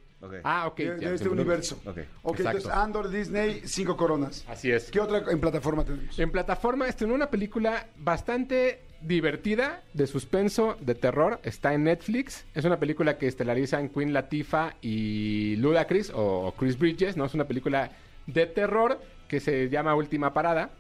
Ah, 0.45 0.67
ok. 0.67 0.77
de, 0.79 0.85
ya, 1.01 1.09
de 1.11 1.15
este 1.15 1.29
universo. 1.29 1.79
Ok. 1.85 1.99
Ok, 2.23 2.39
Exacto. 2.39 2.59
entonces 2.59 2.71
Andor, 2.71 3.11
Disney, 3.11 3.63
cinco 3.67 3.97
coronas. 3.97 4.45
Así 4.49 4.71
es. 4.73 4.91
¿Qué 4.91 5.01
otra 5.01 5.31
en 5.31 5.41
plataforma 5.41 5.85
tenemos? 5.85 6.19
En 6.19 6.31
plataforma 6.31 6.89
estrenó 6.89 7.15
una 7.15 7.29
película 7.29 7.89
bastante 7.99 8.81
divertida, 9.03 9.83
de 9.95 10.07
suspenso, 10.07 10.77
de 10.81 10.95
terror. 10.95 11.41
Está 11.43 11.75
en 11.75 11.85
Netflix. 11.85 12.45
Es 12.55 12.65
una 12.65 12.79
película 12.79 13.19
que 13.19 13.27
estelarizan 13.27 13.89
Queen 13.89 14.13
Latifah 14.13 14.75
y 14.83 15.57
Ludacris 15.57 16.13
o 16.15 16.55
Chris 16.59 16.79
Bridges, 16.79 17.17
¿no? 17.17 17.25
Es 17.25 17.35
una 17.35 17.45
película 17.47 17.91
de 18.27 18.47
terror 18.47 19.01
que 19.29 19.41
se 19.41 19.69
llama 19.69 19.95
Última 19.95 20.33
Parada. 20.33 20.71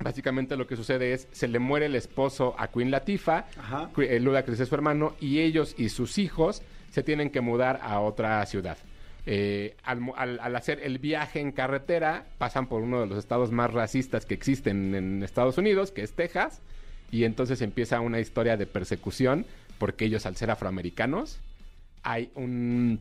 Básicamente 0.00 0.56
lo 0.56 0.66
que 0.66 0.76
sucede 0.76 1.12
es, 1.12 1.26
se 1.32 1.48
le 1.48 1.58
muere 1.58 1.86
el 1.86 1.96
esposo 1.96 2.54
a 2.56 2.68
Queen 2.68 2.90
Latifah, 2.92 3.46
Ajá. 3.58 3.90
Eh, 3.98 4.20
Ludacris 4.20 4.60
es 4.60 4.68
su 4.68 4.74
hermano, 4.76 5.14
y 5.20 5.40
ellos 5.40 5.74
y 5.76 5.88
sus 5.88 6.18
hijos 6.18 6.62
se 6.90 7.02
tienen 7.02 7.30
que 7.30 7.40
mudar 7.40 7.80
a 7.82 7.98
otra 8.00 8.44
ciudad. 8.46 8.78
Eh, 9.26 9.74
al- 9.82 10.12
al 10.16 10.56
hacer 10.56 10.80
el 10.84 10.98
viaje 10.98 11.40
en 11.40 11.50
carretera, 11.50 12.26
pasan 12.38 12.68
por 12.68 12.82
uno 12.82 13.00
de 13.00 13.06
los 13.08 13.18
estados 13.18 13.50
más 13.50 13.72
racistas 13.74 14.24
que 14.24 14.34
existen 14.34 14.94
en 14.94 15.22
Estados 15.24 15.58
Unidos, 15.58 15.90
que 15.90 16.02
es 16.02 16.12
Texas, 16.14 16.62
y 17.10 17.24
entonces 17.24 17.62
empieza 17.62 18.00
una 18.00 18.20
historia 18.20 18.56
de 18.56 18.66
persecución, 18.66 19.46
porque 19.78 20.04
ellos 20.04 20.26
al 20.26 20.36
ser 20.36 20.50
afroamericanos, 20.50 21.38
hay 22.02 22.30
un, 22.34 23.00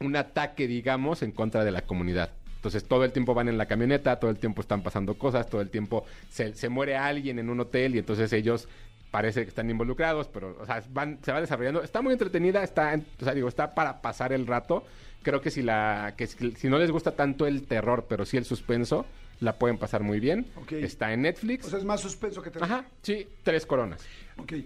un 0.00 0.16
ataque, 0.16 0.66
digamos, 0.66 1.22
en 1.22 1.32
contra 1.32 1.64
de 1.64 1.70
la 1.70 1.82
comunidad. 1.82 2.30
Entonces 2.56 2.84
todo 2.84 3.04
el 3.04 3.12
tiempo 3.12 3.34
van 3.34 3.48
en 3.48 3.58
la 3.58 3.66
camioneta, 3.66 4.18
todo 4.18 4.30
el 4.30 4.38
tiempo 4.38 4.60
están 4.60 4.82
pasando 4.82 5.14
cosas, 5.14 5.48
todo 5.48 5.60
el 5.60 5.70
tiempo 5.70 6.04
se, 6.30 6.54
se 6.54 6.68
muere 6.68 6.96
alguien 6.96 7.38
en 7.38 7.48
un 7.48 7.60
hotel 7.60 7.94
y 7.94 7.98
entonces 7.98 8.32
ellos 8.32 8.68
parece 9.10 9.42
que 9.44 9.48
están 9.48 9.70
involucrados, 9.70 10.28
pero 10.28 10.56
van, 10.90 11.18
se 11.22 11.32
va 11.32 11.40
desarrollando. 11.40 11.82
Está 11.82 12.02
muy 12.02 12.12
entretenida, 12.12 12.62
está, 12.62 13.00
digo, 13.34 13.48
está 13.48 13.74
para 13.74 14.02
pasar 14.02 14.32
el 14.32 14.46
rato. 14.46 14.84
Creo 15.22 15.40
que 15.40 15.50
si 15.50 15.62
la 15.62 16.14
que 16.16 16.26
si 16.26 16.68
no 16.68 16.78
les 16.78 16.90
gusta 16.90 17.12
tanto 17.12 17.46
el 17.46 17.66
terror, 17.66 18.06
pero 18.08 18.24
sí 18.24 18.36
el 18.36 18.44
suspenso, 18.44 19.06
la 19.40 19.58
pueden 19.58 19.78
pasar 19.78 20.02
muy 20.02 20.20
bien. 20.20 20.46
Está 20.70 21.12
en 21.12 21.22
Netflix. 21.22 21.66
O 21.66 21.70
sea, 21.70 21.78
es 21.78 21.84
más 21.84 22.00
suspenso 22.00 22.42
que 22.42 22.50
terror. 22.50 22.64
Ajá, 22.70 22.84
sí, 23.02 23.26
tres 23.42 23.66
coronas. 23.66 24.02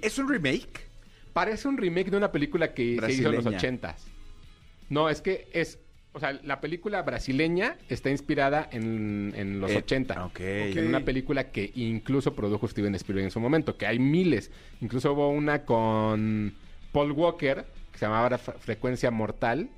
¿Es 0.02 0.18
un 0.18 0.28
remake? 0.28 0.88
Parece 1.32 1.68
un 1.68 1.76
remake 1.78 2.10
de 2.10 2.16
una 2.16 2.32
película 2.32 2.72
que 2.74 2.98
se 3.00 3.12
hizo 3.12 3.28
en 3.30 3.36
los 3.36 3.46
ochentas. 3.46 4.06
No, 4.88 5.08
es 5.08 5.20
que 5.20 5.48
es 5.52 5.78
O 6.12 6.18
sea, 6.18 6.32
la 6.42 6.60
película 6.60 7.02
brasileña 7.02 7.76
está 7.88 8.10
inspirada 8.10 8.68
en, 8.72 9.32
en 9.36 9.60
los 9.60 9.70
Eh, 9.70 9.76
80. 9.76 10.24
ok. 10.26 10.40
En 10.40 10.88
una 10.88 11.04
película 11.04 11.52
que 11.52 11.70
incluso 11.76 12.34
produjo 12.34 12.66
Steven 12.66 12.96
Spielberg 12.96 13.26
en 13.26 13.30
su 13.30 13.38
momento, 13.38 13.76
que 13.76 13.86
hay 13.86 14.00
miles. 14.00 14.50
Incluso 14.80 15.12
hubo 15.12 15.28
una 15.30 15.64
con 15.64 16.52
Paul 16.90 17.12
Walker, 17.12 17.64
que 17.92 17.98
se 17.98 18.06
llamaba 18.06 18.30
Fre- 18.38 18.58
Frecuencia 18.58 19.12
Mortal, 19.12 19.68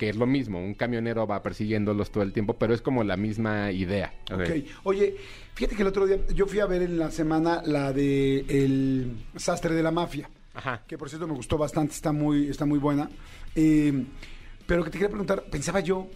que 0.00 0.08
es 0.08 0.16
lo 0.16 0.26
mismo. 0.26 0.58
Un 0.58 0.72
camionero 0.72 1.26
va 1.26 1.42
persiguiéndolos 1.42 2.10
todo 2.10 2.22
el 2.22 2.32
tiempo, 2.32 2.54
pero 2.54 2.72
es 2.72 2.80
como 2.80 3.04
la 3.04 3.18
misma 3.18 3.70
idea. 3.70 4.14
Ok. 4.32 4.40
Ok. 4.40 4.50
Oye, 4.84 5.14
fíjate 5.52 5.76
que 5.76 5.82
el 5.82 5.88
otro 5.88 6.06
día 6.06 6.16
yo 6.34 6.46
fui 6.46 6.58
a 6.58 6.64
ver 6.64 6.80
en 6.80 6.98
la 6.98 7.10
semana 7.10 7.60
la 7.66 7.92
de 7.92 8.38
El 8.48 9.14
Sastre 9.36 9.74
de 9.74 9.82
la 9.82 9.90
Mafia. 9.90 10.30
Ajá. 10.52 10.82
que 10.86 10.98
por 10.98 11.08
cierto 11.08 11.28
me 11.28 11.34
gustó 11.34 11.56
bastante, 11.56 11.92
está 11.92 12.12
muy, 12.12 12.48
está 12.48 12.64
muy 12.64 12.78
buena. 12.78 13.10
Eh, 13.54 14.06
pero 14.66 14.82
que 14.82 14.90
te 14.90 14.96
quería 14.96 15.10
preguntar, 15.10 15.44
pensaba 15.50 15.80
yo, 15.80 16.08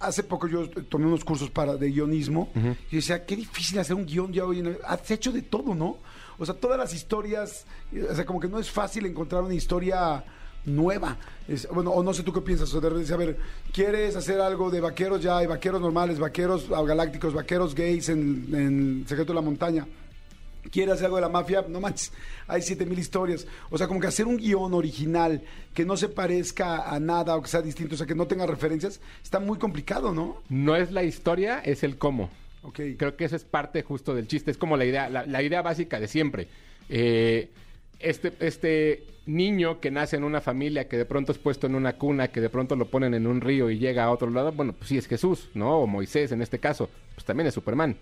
hace 0.00 0.24
poco 0.24 0.48
yo 0.48 0.68
tomé 0.68 1.06
unos 1.06 1.24
cursos 1.24 1.50
para 1.50 1.76
de 1.76 1.88
guionismo 1.88 2.50
y 2.90 2.96
decía, 2.96 3.24
qué 3.24 3.36
difícil 3.36 3.78
hacer 3.78 3.94
un 3.94 4.06
guion 4.06 4.32
ya 4.32 4.44
hoy 4.44 4.58
en 4.58 4.76
Has 4.84 5.08
hecho 5.10 5.30
de 5.30 5.42
todo, 5.42 5.74
¿no? 5.74 5.98
O 6.36 6.44
sea, 6.44 6.54
todas 6.54 6.76
las 6.76 6.92
historias, 6.92 7.64
eh, 7.92 8.06
o 8.10 8.14
sea, 8.14 8.26
como 8.26 8.40
que 8.40 8.48
no 8.48 8.58
es 8.58 8.70
fácil 8.70 9.06
encontrar 9.06 9.42
una 9.42 9.54
historia 9.54 10.24
nueva. 10.64 11.16
Es- 11.48 11.68
bueno, 11.68 11.90
o 11.90 12.02
no 12.02 12.12
sé 12.14 12.22
tú 12.22 12.32
qué 12.32 12.40
piensas, 12.40 12.72
o 12.74 12.80
de 12.80 12.88
repente, 12.88 13.12
a 13.12 13.16
ver, 13.16 13.36
¿quieres 13.72 14.16
hacer 14.16 14.40
algo 14.40 14.70
de 14.70 14.80
vaqueros? 14.80 15.22
Ya 15.22 15.38
hay 15.38 15.46
vaqueros 15.46 15.80
normales, 15.80 16.18
vaqueros 16.18 16.68
galácticos, 16.68 17.34
vaqueros 17.34 17.74
gays 17.74 18.08
en, 18.08 18.46
en 18.52 19.04
Secreto 19.08 19.32
de 19.32 19.36
la 19.36 19.40
Montaña 19.44 19.86
quiere 20.70 20.92
hacer 20.92 21.06
algo 21.06 21.16
de 21.16 21.22
la 21.22 21.28
mafia, 21.30 21.64
no 21.66 21.80
manches, 21.80 22.12
hay 22.46 22.60
siete 22.60 22.84
mil 22.84 22.98
historias. 22.98 23.46
O 23.70 23.78
sea, 23.78 23.88
como 23.88 23.98
que 23.98 24.06
hacer 24.06 24.26
un 24.26 24.36
guion 24.36 24.74
original 24.74 25.42
que 25.72 25.86
no 25.86 25.96
se 25.96 26.08
parezca 26.08 26.82
a 26.94 27.00
nada 27.00 27.34
o 27.34 27.42
que 27.42 27.48
sea 27.48 27.62
distinto, 27.62 27.94
o 27.94 27.98
sea, 27.98 28.06
que 28.06 28.14
no 28.14 28.26
tenga 28.26 28.46
referencias, 28.46 29.00
está 29.22 29.40
muy 29.40 29.58
complicado, 29.58 30.12
¿no? 30.12 30.42
No 30.50 30.76
es 30.76 30.92
la 30.92 31.02
historia, 31.02 31.60
es 31.60 31.82
el 31.82 31.96
cómo. 31.96 32.28
Ok. 32.62 32.78
Creo 32.98 33.16
que 33.16 33.24
eso 33.24 33.36
es 33.36 33.44
parte 33.44 33.82
justo 33.82 34.14
del 34.14 34.28
chiste. 34.28 34.50
Es 34.50 34.58
como 34.58 34.76
la 34.76 34.84
idea, 34.84 35.08
la, 35.08 35.24
la 35.24 35.42
idea 35.42 35.62
básica 35.62 35.98
de 35.98 36.06
siempre. 36.08 36.46
Eh, 36.90 37.48
este, 38.00 38.32
este 38.40 39.04
niño 39.26 39.80
que 39.80 39.90
nace 39.90 40.16
en 40.16 40.24
una 40.24 40.40
familia, 40.40 40.88
que 40.88 40.96
de 40.96 41.04
pronto 41.04 41.32
es 41.32 41.38
puesto 41.38 41.66
en 41.66 41.74
una 41.74 41.94
cuna, 41.94 42.28
que 42.28 42.40
de 42.40 42.48
pronto 42.50 42.74
lo 42.76 42.86
ponen 42.86 43.14
en 43.14 43.26
un 43.26 43.40
río 43.40 43.70
y 43.70 43.78
llega 43.78 44.04
a 44.04 44.10
otro 44.10 44.30
lado, 44.30 44.52
bueno, 44.52 44.72
pues 44.72 44.88
sí 44.88 44.98
es 44.98 45.06
Jesús, 45.06 45.48
¿no? 45.54 45.78
O 45.80 45.86
Moisés 45.86 46.32
en 46.32 46.42
este 46.42 46.58
caso, 46.58 46.90
pues 47.14 47.24
también 47.24 47.46
es 47.46 47.54
Superman. 47.54 47.96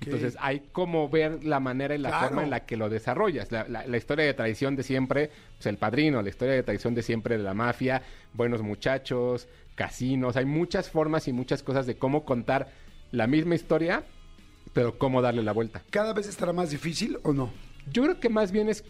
Entonces 0.00 0.36
hay 0.40 0.62
como 0.72 1.08
ver 1.08 1.44
la 1.44 1.60
manera 1.60 1.94
y 1.94 1.98
la 1.98 2.08
Claro. 2.08 2.26
forma 2.28 2.42
en 2.42 2.50
la 2.50 2.66
que 2.66 2.76
lo 2.76 2.88
desarrollas. 2.88 3.52
La, 3.52 3.66
la- 3.68 3.86
la 3.86 3.96
historia 3.96 4.24
de 4.24 4.34
traición 4.34 4.74
de 4.74 4.82
siempre, 4.82 5.30
pues 5.56 5.66
el 5.66 5.76
padrino, 5.78 6.20
la 6.22 6.28
historia 6.28 6.54
de 6.54 6.62
traición 6.64 6.94
de 6.94 7.02
siempre 7.02 7.36
de 7.38 7.44
la 7.44 7.54
mafia, 7.54 8.02
buenos 8.34 8.62
muchachos, 8.62 9.46
casinos. 9.76 10.36
Hay 10.36 10.44
muchas 10.44 10.90
formas 10.90 11.28
y 11.28 11.32
muchas 11.32 11.62
cosas 11.62 11.86
de 11.86 11.96
cómo 11.96 12.24
contar 12.24 12.68
la 13.12 13.28
misma 13.28 13.54
historia, 13.54 14.02
pero 14.72 14.98
cómo 14.98 15.22
darle 15.22 15.42
la 15.44 15.52
vuelta. 15.52 15.82
¿Cada 15.90 16.12
vez 16.12 16.26
estará 16.28 16.52
más 16.52 16.70
difícil 16.70 17.18
o 17.22 17.32
no? 17.32 17.52
Yo 17.92 18.02
creo 18.02 18.20
que 18.20 18.28
más 18.28 18.52
bien 18.52 18.68
es 18.68 18.84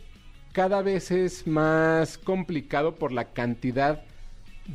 cada 0.53 0.83
vez 0.83 1.11
es 1.11 1.47
más 1.47 2.17
complicado 2.19 2.95
por 2.95 3.13
la 3.13 3.27
cantidad 3.33 4.03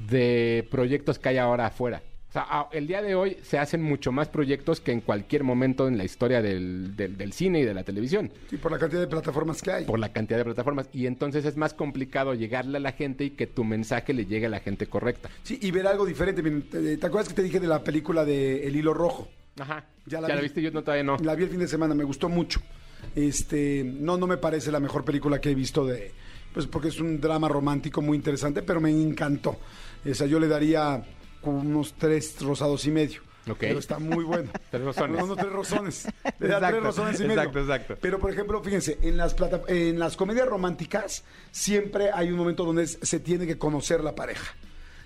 de 0.09 0.67
proyectos 0.69 1.19
que 1.19 1.29
hay 1.29 1.37
ahora 1.37 1.67
afuera. 1.67 2.01
O 2.29 2.31
sea, 2.33 2.67
el 2.71 2.87
día 2.87 3.01
de 3.01 3.13
hoy 3.13 3.35
se 3.43 3.59
hacen 3.59 3.81
mucho 3.83 4.13
más 4.13 4.29
proyectos 4.29 4.79
que 4.79 4.93
en 4.93 5.01
cualquier 5.01 5.43
momento 5.43 5.89
en 5.89 5.97
la 5.97 6.05
historia 6.05 6.41
del, 6.41 6.95
del- 6.95 7.17
del 7.17 7.33
cine 7.33 7.59
y 7.59 7.65
de 7.65 7.73
la 7.73 7.83
televisión, 7.83 8.31
Sí, 8.49 8.55
por 8.55 8.71
la 8.71 8.79
cantidad 8.79 9.01
de 9.01 9.07
plataformas 9.07 9.61
que 9.61 9.69
hay. 9.71 9.83
por 9.85 9.99
la 9.99 10.13
cantidad 10.13 10.37
de 10.37 10.45
plataformas. 10.45 10.87
Y 10.93 11.07
entonces 11.07 11.43
es 11.43 11.57
más 11.57 11.73
complicado 11.73 12.33
llegarle 12.33 12.77
a 12.77 12.79
la 12.79 12.93
gente 12.93 13.25
y 13.25 13.31
que 13.31 13.47
tu 13.47 13.65
mensaje 13.65 14.13
le 14.13 14.25
llegue 14.27 14.45
a 14.45 14.49
la 14.49 14.61
gente 14.61 14.85
correcta. 14.87 15.29
Sí, 15.43 15.59
y 15.61 15.71
ver 15.71 15.87
algo 15.87 16.05
diferente. 16.05 16.41
¿Te, 16.41 16.95
te 16.95 17.05
acuerdas 17.05 17.27
que 17.27 17.35
te 17.35 17.43
dije 17.43 17.59
de 17.59 17.67
la 17.67 17.83
película 17.83 18.23
de 18.23 18.65
El 18.65 18.77
Hilo 18.77 18.93
Rojo? 18.93 19.27
Ajá. 19.59 19.83
Ya 20.05 20.19
¿Ya 20.19 20.21
la 20.21 20.27
la, 20.29 20.35
vi. 20.35 20.41
viste? 20.43 20.61
Yo 20.61 20.71
no, 20.71 20.83
todavía 20.83 21.03
no. 21.03 21.17
La 21.17 21.35
vi 21.35 21.43
el 21.43 21.49
fin 21.49 21.59
de 21.59 21.67
semana, 21.67 21.93
me 21.95 22.05
gustó 22.05 22.29
mucho. 22.29 22.61
Este, 23.15 23.83
no, 23.85 24.17
no 24.17 24.27
me 24.27 24.37
parece 24.37 24.71
la 24.71 24.79
mejor 24.79 25.03
película 25.03 25.39
que 25.41 25.51
he 25.51 25.55
visto 25.55 25.85
de, 25.85 26.11
pues 26.53 26.65
porque 26.67 26.87
es 26.89 26.99
un 26.99 27.19
drama 27.19 27.47
romántico 27.49 28.01
muy 28.01 28.17
interesante, 28.17 28.61
pero 28.63 28.79
me 28.81 28.89
encantó. 28.91 29.57
O 30.09 30.13
sea, 30.13 30.27
yo 30.27 30.39
le 30.39 30.47
daría 30.47 31.03
unos 31.43 31.93
tres 31.97 32.35
rosados 32.41 32.85
y 32.85 32.91
medio. 32.91 33.21
Pero 33.59 33.79
está 33.79 33.97
muy 33.97 34.23
bueno. 34.23 34.51
Tres 34.69 34.83
rosones. 34.83 35.25
Tres 35.35 35.51
rosones. 35.51 36.05
Le 36.39 36.47
da 36.47 36.57
Exacto, 36.57 36.67
tres 36.69 36.83
rosones 36.83 37.19
y 37.19 37.23
medio. 37.23 37.41
exacto, 37.41 37.59
exacto. 37.59 37.97
Pero, 37.99 38.19
por 38.19 38.31
ejemplo, 38.31 38.61
fíjense, 38.63 38.99
en 39.01 39.17
las, 39.17 39.33
plata- 39.33 39.63
en 39.67 39.97
las 39.97 40.15
comedias 40.15 40.47
románticas 40.47 41.23
siempre 41.49 42.11
hay 42.13 42.29
un 42.31 42.37
momento 42.37 42.63
donde 42.63 42.85
se 42.85 43.19
tiene 43.19 43.47
que 43.47 43.57
conocer 43.57 44.03
la 44.03 44.13
pareja. 44.13 44.53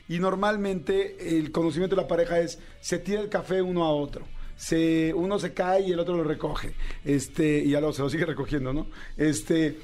Y 0.10 0.20
normalmente 0.20 1.38
el 1.40 1.52
conocimiento 1.54 1.96
de 1.96 2.02
la 2.02 2.08
pareja 2.10 2.40
es, 2.40 2.60
se 2.82 3.00
tira 3.00 3.22
el 3.22 3.30
café 3.30 3.62
uno 3.62 3.86
a 3.86 3.90
otro. 3.92 4.28
Se, 4.58 5.14
uno 5.14 5.38
se 5.40 5.54
cae 5.54 5.82
y 5.88 5.92
el 5.92 6.00
otro 6.00 6.16
lo 6.16 6.24
recoge. 6.24 6.74
Este, 7.04 7.60
y 7.60 7.72
ya 7.72 7.80
luego 7.80 7.94
se 7.94 8.02
lo 8.02 8.10
sigue 8.10 8.26
recogiendo, 8.26 8.74
¿no? 8.74 8.88
Este, 9.18 9.78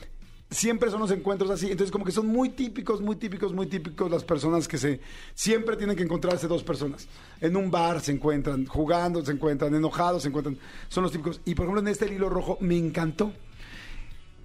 siempre 0.52 0.92
son 0.92 1.00
los 1.00 1.12
encuentros 1.12 1.50
así. 1.50 1.72
Entonces, 1.72 1.92
como 1.92 2.06
que 2.06 2.12
son 2.12 2.28
muy 2.28 2.50
típicos, 2.50 3.02
muy 3.02 3.16
típicos, 3.16 3.54
muy 3.54 3.68
típicos 3.68 4.12
las 4.12 4.24
personas 4.24 4.68
que 4.68 4.78
se. 4.78 5.00
Siempre 5.34 5.78
tienen 5.78 5.96
que 5.96 6.04
encontrarse 6.04 6.48
dos 6.48 6.64
personas. 6.64 7.08
En 7.40 7.56
un 7.56 7.72
bar 7.72 8.02
se 8.02 8.12
encuentran, 8.12 8.66
jugando 8.66 9.26
se 9.26 9.32
encuentran, 9.32 9.74
enojados 9.74 10.24
se 10.24 10.28
encuentran. 10.28 10.58
Son 10.90 11.04
los 11.04 11.12
típicos. 11.12 11.42
Y 11.46 11.56
por 11.56 11.66
ejemplo, 11.66 11.82
en 11.82 11.88
este 11.88 12.14
hilo 12.14 12.30
rojo 12.30 12.58
me 12.60 12.78
encantó. 12.78 13.32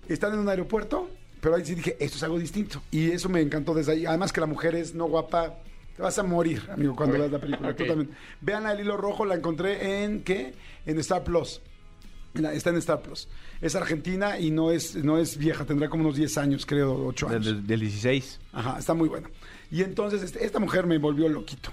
Están 0.09 0.35
en 0.35 0.39
un 0.39 0.49
aeropuerto, 0.49 1.11
pero 1.41 1.57
ahí 1.57 1.65
sí 1.65 1.75
dije, 1.75 1.97
esto 1.99 2.17
es 2.17 2.23
algo 2.23 2.39
distinto. 2.39 2.81
Y 2.91 3.11
eso 3.11 3.29
me 3.29 3.41
encantó 3.41 3.75
desde 3.75 3.93
ahí. 3.93 4.07
Además 4.07 4.33
que 4.33 4.41
la 4.41 4.47
mujer 4.47 4.75
es 4.77 4.95
no 4.95 5.07
guapa. 5.07 5.59
Te 5.97 6.03
vas 6.03 6.19
a 6.19 6.23
morir, 6.23 6.63
amigo, 6.71 6.95
cuando 6.95 7.19
veas 7.19 7.31
la 7.33 7.39
película. 7.39 7.71
Ok. 7.71 7.77
Tú 7.77 7.87
también. 7.87 8.11
Vean 8.41 8.67
el 8.67 8.81
hilo 8.81 8.97
rojo, 8.97 9.25
la 9.25 9.35
encontré 9.35 10.03
en 10.05 10.23
¿qué? 10.23 10.55
En 10.85 10.99
Star 10.99 11.25
Plus. 11.25 11.61
Está 12.35 12.69
en 12.71 12.77
Star 12.77 13.01
Plus. 13.01 13.29
Es 13.63 13.75
argentina 13.75 14.39
y 14.39 14.51
no 14.51 14.71
es, 14.71 14.95
no 14.97 15.17
es 15.19 15.39
vieja, 15.39 15.65
tendrá 15.65 15.89
como 15.89 16.03
unos 16.05 16.17
10 16.17 16.37
años, 16.37 16.67
creo, 16.67 17.07
8 17.07 17.29
años. 17.31 17.47
Del, 17.47 17.67
del 17.67 17.81
16. 17.81 18.41
Ajá, 18.53 18.79
está 18.79 18.93
muy 18.93 19.09
buena. 19.09 19.31
Y 19.71 19.83
entonces 19.83 20.23
este- 20.23 20.45
esta 20.45 20.59
mujer 20.59 20.87
me 20.87 20.99
volvió 20.99 21.29
loquito. 21.31 21.71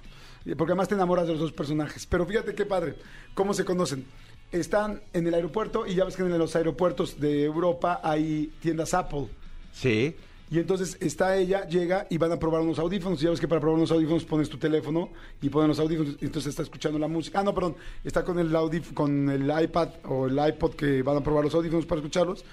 Porque 0.58 0.72
además 0.72 0.88
te 0.88 0.96
enamoras 0.96 1.26
de 1.28 1.34
los 1.34 1.42
dos 1.42 1.52
personajes. 1.52 2.06
Pero 2.06 2.26
fíjate 2.26 2.56
qué 2.56 2.66
padre, 2.66 2.96
cómo 3.34 3.54
se 3.54 3.66
conocen. 3.66 4.06
Están 4.54 5.02
en 5.14 5.28
el 5.28 5.34
aeropuerto 5.34 5.86
y 5.86 5.96
ya 5.96 6.06
ves 6.06 6.16
que 6.16 6.22
en 6.24 6.38
los 6.38 6.56
aeropuertos 6.56 7.20
de 7.20 7.44
Europa 7.44 8.00
hay 8.04 8.54
tiendas 8.62 8.94
Apple. 8.94 9.28
Sí. 9.74 10.16
Y 10.54 10.60
entonces 10.60 10.98
está 11.00 11.36
ella, 11.36 11.66
llega 11.66 12.06
y 12.12 12.20
van 12.20 12.32
a 12.32 12.38
probar 12.38 12.62
unos 12.62 12.78
audífonos. 12.78 13.20
Y 13.20 13.24
ya 13.24 13.32
ves 13.32 13.40
que 13.40 13.48
para 13.48 13.60
probar 13.60 13.78
unos 13.80 13.90
audífonos 13.90 14.24
pones 14.24 14.48
tu 14.50 14.60
teléfono 14.60 15.10
y 15.42 15.50
ponen 15.50 15.70
los 15.70 15.80
audífonos. 15.80 16.16
Entonces 16.22 16.52
está 16.52 16.62
escuchando 16.62 17.00
la 17.00 17.08
música. 17.08 17.40
Ah, 17.40 17.44
no, 17.44 17.56
perdón. 17.56 17.76
Está 18.04 18.24
con 18.24 18.38
el, 18.38 18.54
audif- 18.54 18.94
con 18.94 19.32
el 19.32 19.52
iPad 19.64 19.90
o 20.06 20.28
el 20.28 20.38
iPod 20.38 20.76
que 20.76 21.02
van 21.02 21.18
a 21.18 21.24
probar 21.24 21.44
los 21.44 21.56
audífonos 21.56 21.88
para 21.88 22.02
escucharlos. 22.02 22.46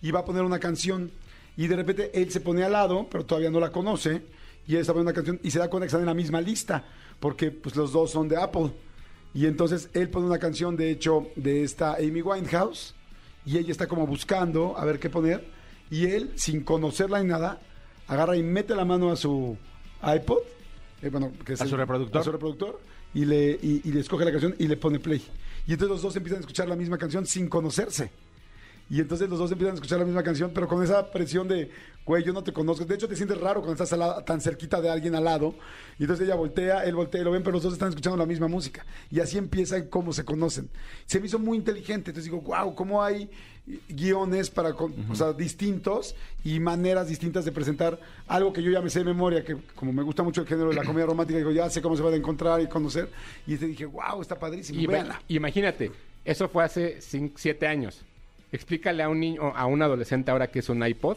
Y 0.00 0.12
va 0.12 0.20
a 0.20 0.24
poner 0.24 0.44
una 0.44 0.60
canción. 0.60 1.10
Y 1.56 1.66
de 1.66 1.74
repente 1.74 2.12
él 2.14 2.30
se 2.30 2.40
pone 2.40 2.62
al 2.62 2.70
lado, 2.70 3.08
pero 3.10 3.26
todavía 3.26 3.50
no 3.50 3.58
la 3.58 3.72
conoce. 3.72 4.22
Y 4.68 4.76
él 4.76 4.82
está 4.82 4.92
poniendo 4.92 5.10
una 5.10 5.16
canción 5.16 5.40
y 5.42 5.50
se 5.50 5.58
da 5.58 5.68
cuenta 5.68 5.86
que 5.86 5.88
están 5.88 6.02
en 6.02 6.06
la 6.06 6.14
misma 6.14 6.40
lista. 6.40 6.84
Porque 7.18 7.50
pues 7.50 7.74
los 7.74 7.90
dos 7.90 8.12
son 8.12 8.28
de 8.28 8.36
Apple. 8.36 8.70
Y 9.34 9.46
entonces 9.46 9.90
él 9.94 10.10
pone 10.10 10.26
una 10.26 10.38
canción, 10.38 10.76
de 10.76 10.92
hecho, 10.92 11.26
de 11.34 11.64
esta 11.64 11.94
Amy 11.94 12.22
Winehouse. 12.22 12.94
Y 13.44 13.58
ella 13.58 13.72
está 13.72 13.88
como 13.88 14.06
buscando 14.06 14.78
a 14.78 14.84
ver 14.84 15.00
qué 15.00 15.10
poner. 15.10 15.57
Y 15.90 16.06
él, 16.06 16.32
sin 16.36 16.64
conocerla 16.64 17.22
ni 17.22 17.28
nada, 17.28 17.60
agarra 18.06 18.36
y 18.36 18.42
mete 18.42 18.74
la 18.74 18.84
mano 18.84 19.10
a 19.10 19.16
su 19.16 19.56
iPod. 20.02 20.38
eh, 21.02 21.08
bueno, 21.10 21.32
que 21.44 21.54
es 21.54 21.60
¿A 21.60 21.66
su 21.66 21.76
reproductor? 21.76 22.20
A 22.20 22.24
su 22.24 22.32
reproductor. 22.32 22.80
Y 23.14 23.24
le, 23.24 23.58
y, 23.62 23.80
y 23.84 23.92
le 23.92 24.00
escoge 24.00 24.24
la 24.24 24.30
canción 24.30 24.54
y 24.58 24.68
le 24.68 24.76
pone 24.76 24.98
play. 24.98 25.22
Y 25.66 25.72
entonces 25.72 25.90
los 25.90 26.02
dos 26.02 26.16
empiezan 26.16 26.38
a 26.38 26.40
escuchar 26.40 26.68
la 26.68 26.76
misma 26.76 26.98
canción 26.98 27.26
sin 27.26 27.48
conocerse. 27.48 28.10
Y 28.90 29.00
entonces 29.00 29.28
los 29.28 29.38
dos 29.38 29.50
empiezan 29.52 29.72
a 29.72 29.74
escuchar 29.74 29.98
la 29.98 30.04
misma 30.06 30.22
canción, 30.22 30.50
pero 30.54 30.66
con 30.66 30.82
esa 30.82 31.10
presión 31.10 31.46
de, 31.46 31.70
güey, 32.06 32.24
yo 32.24 32.32
no 32.32 32.42
te 32.42 32.52
conozco. 32.54 32.86
De 32.86 32.94
hecho, 32.94 33.06
te 33.06 33.16
sientes 33.16 33.38
raro 33.38 33.60
cuando 33.60 33.82
estás 33.82 33.98
lado- 33.98 34.22
tan 34.24 34.40
cerquita 34.40 34.80
de 34.80 34.88
alguien 34.88 35.14
al 35.14 35.24
lado. 35.24 35.54
Y 35.98 36.04
entonces 36.04 36.24
ella 36.26 36.36
voltea, 36.36 36.84
él 36.84 36.94
voltea 36.94 37.20
y 37.20 37.24
lo 37.24 37.30
ven, 37.32 37.42
pero 37.42 37.52
los 37.52 37.62
dos 37.62 37.74
están 37.74 37.90
escuchando 37.90 38.16
la 38.16 38.24
misma 38.24 38.48
música. 38.48 38.86
Y 39.10 39.20
así 39.20 39.36
empiezan 39.36 39.88
cómo 39.88 40.12
se 40.14 40.24
conocen. 40.24 40.70
Se 41.04 41.20
me 41.20 41.26
hizo 41.26 41.38
muy 41.38 41.58
inteligente. 41.58 42.10
Entonces 42.10 42.24
digo, 42.24 42.40
wow, 42.40 42.74
cómo 42.74 43.02
hay 43.02 43.28
guiones 43.88 44.48
para, 44.48 44.72
con- 44.72 44.94
o 45.10 45.14
sea, 45.14 45.34
distintos 45.34 46.14
y 46.42 46.58
maneras 46.58 47.08
distintas 47.08 47.44
de 47.44 47.52
presentar 47.52 48.00
algo 48.26 48.52
que 48.54 48.62
yo 48.62 48.70
ya 48.70 48.80
me 48.80 48.88
sé 48.88 49.00
de 49.00 49.04
memoria, 49.04 49.44
que 49.44 49.56
como 49.74 49.92
me 49.92 50.02
gusta 50.02 50.22
mucho 50.22 50.40
el 50.40 50.46
género 50.46 50.70
de 50.70 50.76
la 50.76 50.84
comedia 50.84 51.04
romántica, 51.04 51.38
digo, 51.38 51.50
ya 51.50 51.68
sé 51.68 51.82
cómo 51.82 51.94
se 51.94 52.02
van 52.02 52.14
a 52.14 52.16
encontrar 52.16 52.62
y 52.62 52.66
conocer. 52.68 53.10
Y 53.46 53.56
te 53.58 53.66
dije, 53.66 53.84
wow, 53.84 54.22
está 54.22 54.38
padrísimo, 54.38 54.80
Y 54.80 54.86
véanla. 54.86 55.20
imagínate, 55.28 55.92
eso 56.24 56.48
fue 56.48 56.64
hace 56.64 56.98
7 57.00 57.66
años. 57.66 58.00
Explícale 58.52 59.02
a 59.02 59.08
un 59.08 59.20
niño, 59.20 59.52
a 59.54 59.66
un 59.66 59.82
adolescente 59.82 60.30
ahora 60.30 60.46
que 60.50 60.60
es 60.60 60.68
un 60.68 60.84
iPod, 60.84 61.16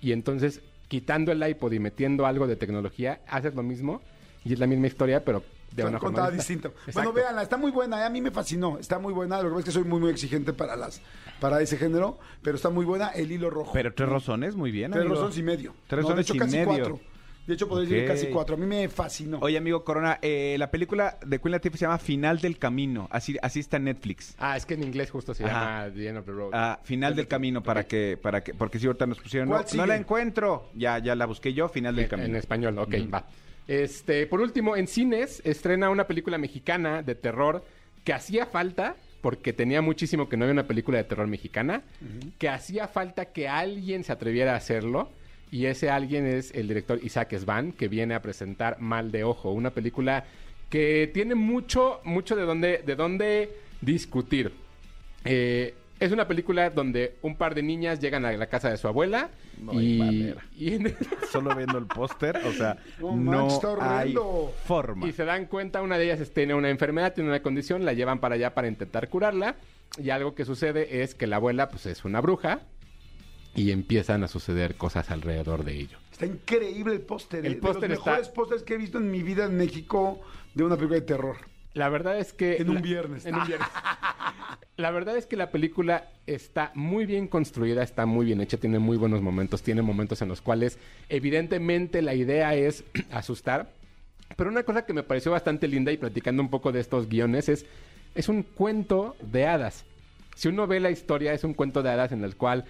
y 0.00 0.12
entonces 0.12 0.60
quitando 0.88 1.32
el 1.32 1.46
iPod 1.46 1.72
y 1.72 1.78
metiendo 1.78 2.26
algo 2.26 2.46
de 2.46 2.56
tecnología, 2.56 3.20
haces 3.26 3.54
lo 3.54 3.62
mismo 3.62 4.02
y 4.44 4.52
es 4.52 4.58
la 4.58 4.66
misma 4.66 4.86
historia, 4.86 5.24
pero 5.24 5.42
de 5.72 5.82
una 5.82 5.98
forma 5.98 6.16
contada 6.18 6.30
distinta. 6.30 6.70
Bueno, 6.92 7.12
véanla, 7.12 7.42
está 7.42 7.56
muy 7.56 7.70
buena, 7.72 8.00
eh, 8.00 8.04
a 8.04 8.10
mí 8.10 8.20
me 8.20 8.30
fascinó, 8.30 8.78
está 8.78 8.98
muy 8.98 9.12
buena, 9.12 9.38
lo 9.38 9.44
que 9.44 9.48
pasa 9.50 9.58
es 9.60 9.64
que 9.64 9.70
soy 9.72 9.84
muy 9.84 9.98
muy 10.00 10.10
exigente 10.10 10.52
para 10.52 10.76
las 10.76 11.00
para 11.40 11.60
ese 11.62 11.76
género, 11.78 12.18
pero 12.42 12.56
está 12.56 12.68
muy 12.70 12.84
buena 12.84 13.08
el 13.08 13.32
hilo 13.32 13.50
rojo. 13.50 13.72
Pero 13.72 13.92
tres 13.94 14.08
rosones, 14.08 14.54
muy 14.54 14.70
bien. 14.70 14.92
tres 14.92 15.00
amigo. 15.02 15.14
rosones 15.16 15.38
y 15.38 15.42
medio. 15.42 15.74
Tres 15.88 16.02
No, 16.02 16.10
de 16.10 16.14
rosones 16.22 16.26
hecho, 16.26 16.34
y 16.36 16.38
casi 16.38 16.56
medio. 16.58 16.66
cuatro. 16.66 17.00
De 17.46 17.54
hecho, 17.54 17.68
podría 17.68 17.88
decir 17.90 18.10
Ok. 18.10 18.16
casi 18.16 18.26
cuatro. 18.32 18.54
A 18.54 18.58
mí 18.58 18.64
me 18.66 18.88
fascinó. 18.88 19.38
Oye, 19.42 19.58
amigo 19.58 19.84
Corona, 19.84 20.18
eh, 20.22 20.56
la 20.58 20.70
película 20.70 21.18
de 21.26 21.38
Queen 21.38 21.52
Latifah 21.52 21.76
se 21.76 21.84
llama 21.84 21.98
Final 21.98 22.40
del 22.40 22.58
Camino. 22.58 23.06
Así, 23.10 23.36
así 23.42 23.60
está 23.60 23.76
en 23.76 23.84
Netflix. 23.84 24.34
Ah, 24.38 24.56
es 24.56 24.64
que 24.64 24.74
en 24.74 24.82
inglés 24.82 25.10
justo 25.10 25.34
se 25.34 25.44
Ajá. 25.44 25.86
llama 25.88 25.94
The 25.94 26.08
End 26.08 26.18
of 26.18 26.24
the 26.24 26.32
Road. 26.32 26.50
Ah, 26.54 26.80
Final 26.84 27.14
del 27.14 27.28
Camino 27.28 27.62
para 27.62 27.84
que, 27.84 28.16
para 28.20 28.42
que, 28.42 28.54
porque 28.54 28.78
si 28.78 28.86
ahorita 28.86 29.06
nos 29.06 29.18
pusieron, 29.20 29.48
no, 29.50 29.56
¿Cuál 29.56 29.66
no 29.76 29.84
la 29.86 29.96
encuentro. 29.96 30.70
Ya, 30.74 30.98
ya 31.00 31.14
la 31.14 31.26
busqué 31.26 31.52
yo, 31.52 31.68
Final 31.68 31.94
del 31.96 32.04
en, 32.04 32.10
Camino. 32.10 32.28
en 32.30 32.36
español, 32.36 32.78
ok, 32.78 32.94
va. 33.12 33.26
Este, 33.68 34.26
por 34.26 34.40
último, 34.40 34.76
en 34.76 34.86
cines 34.86 35.42
estrena 35.44 35.90
una 35.90 36.06
película 36.06 36.38
mexicana 36.38 37.02
de 37.02 37.14
terror 37.14 37.64
que 38.04 38.12
hacía 38.12 38.46
falta, 38.46 38.96
porque 39.20 39.52
tenía 39.52 39.80
muchísimo 39.80 40.28
que 40.28 40.36
no 40.36 40.44
había 40.44 40.52
una 40.52 40.66
película 40.66 40.98
de 40.98 41.04
terror 41.04 41.26
mexicana, 41.26 41.82
que 42.38 42.48
hacía 42.48 42.88
falta 42.88 43.26
que 43.26 43.48
alguien 43.48 44.04
se 44.04 44.12
atreviera 44.12 44.52
a 44.52 44.56
hacerlo. 44.56 45.10
Y 45.54 45.66
ese 45.66 45.88
alguien 45.88 46.26
es 46.26 46.50
el 46.52 46.66
director 46.66 46.98
Isaac 47.00 47.32
Svan, 47.38 47.70
que 47.70 47.86
viene 47.86 48.14
a 48.16 48.20
presentar 48.22 48.80
Mal 48.80 49.12
de 49.12 49.22
Ojo, 49.22 49.52
una 49.52 49.70
película 49.70 50.24
que 50.68 51.08
tiene 51.14 51.36
mucho, 51.36 52.00
mucho 52.02 52.34
de 52.34 52.42
dónde, 52.42 52.82
de 52.84 52.96
dónde 52.96 53.50
discutir. 53.80 54.50
Eh, 55.24 55.72
es 56.00 56.10
una 56.10 56.26
película 56.26 56.70
donde 56.70 57.14
un 57.22 57.36
par 57.36 57.54
de 57.54 57.62
niñas 57.62 58.00
llegan 58.00 58.24
a 58.24 58.32
la 58.32 58.46
casa 58.48 58.68
de 58.68 58.76
su 58.78 58.88
abuela 58.88 59.28
No 59.62 59.70
hay 59.78 59.94
y, 59.94 59.98
manera. 59.98 60.44
y 60.56 60.74
en- 60.74 60.96
Solo 61.30 61.54
viendo 61.54 61.78
el 61.78 61.86
póster, 61.86 62.36
o 62.44 62.52
sea, 62.52 62.76
No 63.00 63.48
hay 63.80 64.12
forma. 64.66 65.06
Y 65.06 65.12
se 65.12 65.24
dan 65.24 65.46
cuenta, 65.46 65.82
una 65.82 65.98
de 65.98 66.06
ellas 66.06 66.18
es- 66.18 66.34
tiene 66.34 66.54
una 66.54 66.68
enfermedad, 66.68 67.14
tiene 67.14 67.30
una 67.30 67.42
condición, 67.42 67.84
la 67.84 67.92
llevan 67.92 68.18
para 68.18 68.34
allá 68.34 68.54
para 68.54 68.66
intentar 68.66 69.08
curarla. 69.08 69.54
Y 70.02 70.10
algo 70.10 70.34
que 70.34 70.44
sucede 70.44 71.02
es 71.04 71.14
que 71.14 71.28
la 71.28 71.36
abuela, 71.36 71.68
pues, 71.68 71.86
es 71.86 72.04
una 72.04 72.20
bruja. 72.20 72.58
Y 73.54 73.70
empiezan 73.70 74.24
a 74.24 74.28
suceder 74.28 74.76
cosas 74.76 75.10
alrededor 75.10 75.64
de 75.64 75.74
ello. 75.78 75.98
Está 76.10 76.26
increíble 76.26 76.94
el 76.94 77.00
póster. 77.00 77.44
El 77.46 77.52
eh, 77.54 77.56
póster 77.56 77.82
de 77.82 77.88
los 77.88 77.98
está- 77.98 78.10
mejores 78.12 78.28
pósters 78.30 78.62
que 78.62 78.74
he 78.74 78.78
visto 78.78 78.98
en 78.98 79.10
mi 79.10 79.22
vida 79.22 79.44
en 79.44 79.56
México 79.56 80.20
de 80.54 80.64
una 80.64 80.76
película 80.76 81.00
de 81.00 81.06
terror. 81.06 81.36
La 81.72 81.88
verdad 81.88 82.18
es 82.18 82.32
que... 82.32 82.56
En 82.56 82.70
un 82.70 82.82
viernes. 82.82 83.26
En 83.26 83.34
un 83.34 83.46
viernes. 83.46 83.68
La 84.76 84.90
verdad 84.90 85.16
es 85.16 85.26
que 85.26 85.36
la 85.36 85.52
película 85.52 86.08
está 86.26 86.72
muy 86.74 87.06
bien 87.06 87.28
construida, 87.28 87.84
está 87.84 88.06
muy 88.06 88.26
bien 88.26 88.40
hecha, 88.40 88.56
tiene 88.56 88.80
muy 88.80 88.96
buenos 88.96 89.22
momentos, 89.22 89.62
tiene 89.62 89.82
momentos 89.82 90.20
en 90.20 90.28
los 90.28 90.40
cuales 90.40 90.78
evidentemente 91.08 92.02
la 92.02 92.14
idea 92.14 92.56
es 92.56 92.82
asustar. 93.12 93.70
Pero 94.36 94.50
una 94.50 94.64
cosa 94.64 94.84
que 94.84 94.92
me 94.92 95.04
pareció 95.04 95.30
bastante 95.30 95.68
linda 95.68 95.92
y 95.92 95.96
platicando 95.96 96.42
un 96.42 96.50
poco 96.50 96.72
de 96.72 96.80
estos 96.80 97.08
guiones 97.08 97.48
es, 97.48 97.66
es 98.16 98.28
un 98.28 98.42
cuento 98.42 99.14
de 99.22 99.46
hadas. 99.46 99.84
Si 100.34 100.48
uno 100.48 100.66
ve 100.66 100.80
la 100.80 100.90
historia, 100.90 101.32
es 101.32 101.44
un 101.44 101.54
cuento 101.54 101.80
de 101.82 101.90
hadas 101.90 102.10
en 102.10 102.24
el 102.24 102.34
cual 102.34 102.64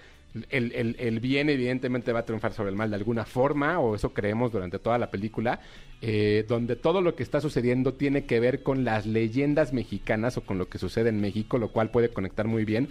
el, 0.49 1.19
bien 1.21 1.49
evidentemente 1.49 2.11
va 2.11 2.19
a 2.19 2.25
triunfar 2.25 2.53
sobre 2.53 2.69
el 2.69 2.75
mal 2.75 2.89
de 2.89 2.95
alguna 2.97 3.25
forma, 3.25 3.79
o 3.79 3.95
eso 3.95 4.13
creemos 4.13 4.51
durante 4.51 4.79
toda 4.79 4.97
la 4.97 5.09
película, 5.11 5.59
eh, 6.01 6.45
donde 6.47 6.75
todo 6.75 7.01
lo 7.01 7.15
que 7.15 7.23
está 7.23 7.39
sucediendo 7.41 7.93
tiene 7.93 8.25
que 8.25 8.39
ver 8.39 8.63
con 8.63 8.83
las 8.83 9.05
leyendas 9.05 9.71
mexicanas 9.73 10.37
o 10.37 10.41
con 10.41 10.57
lo 10.57 10.67
que 10.69 10.77
sucede 10.77 11.09
en 11.09 11.21
México, 11.21 11.57
lo 11.57 11.69
cual 11.71 11.91
puede 11.91 12.09
conectar 12.09 12.47
muy 12.47 12.65
bien. 12.65 12.89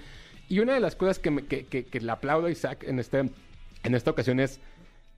Y 0.48 0.60
una 0.60 0.74
de 0.74 0.80
las 0.80 0.94
cosas 0.96 1.18
que, 1.18 1.30
me- 1.30 1.44
que, 1.46 1.64
que- 1.66 1.84
que 1.84 2.00
le 2.00 2.12
aplaudo 2.12 2.46
a 2.46 2.50
Isaac 2.50 2.84
en, 2.86 2.98
este, 2.98 3.18
en 3.18 3.94
esta 3.94 4.10
ocasión 4.10 4.40
es, 4.40 4.60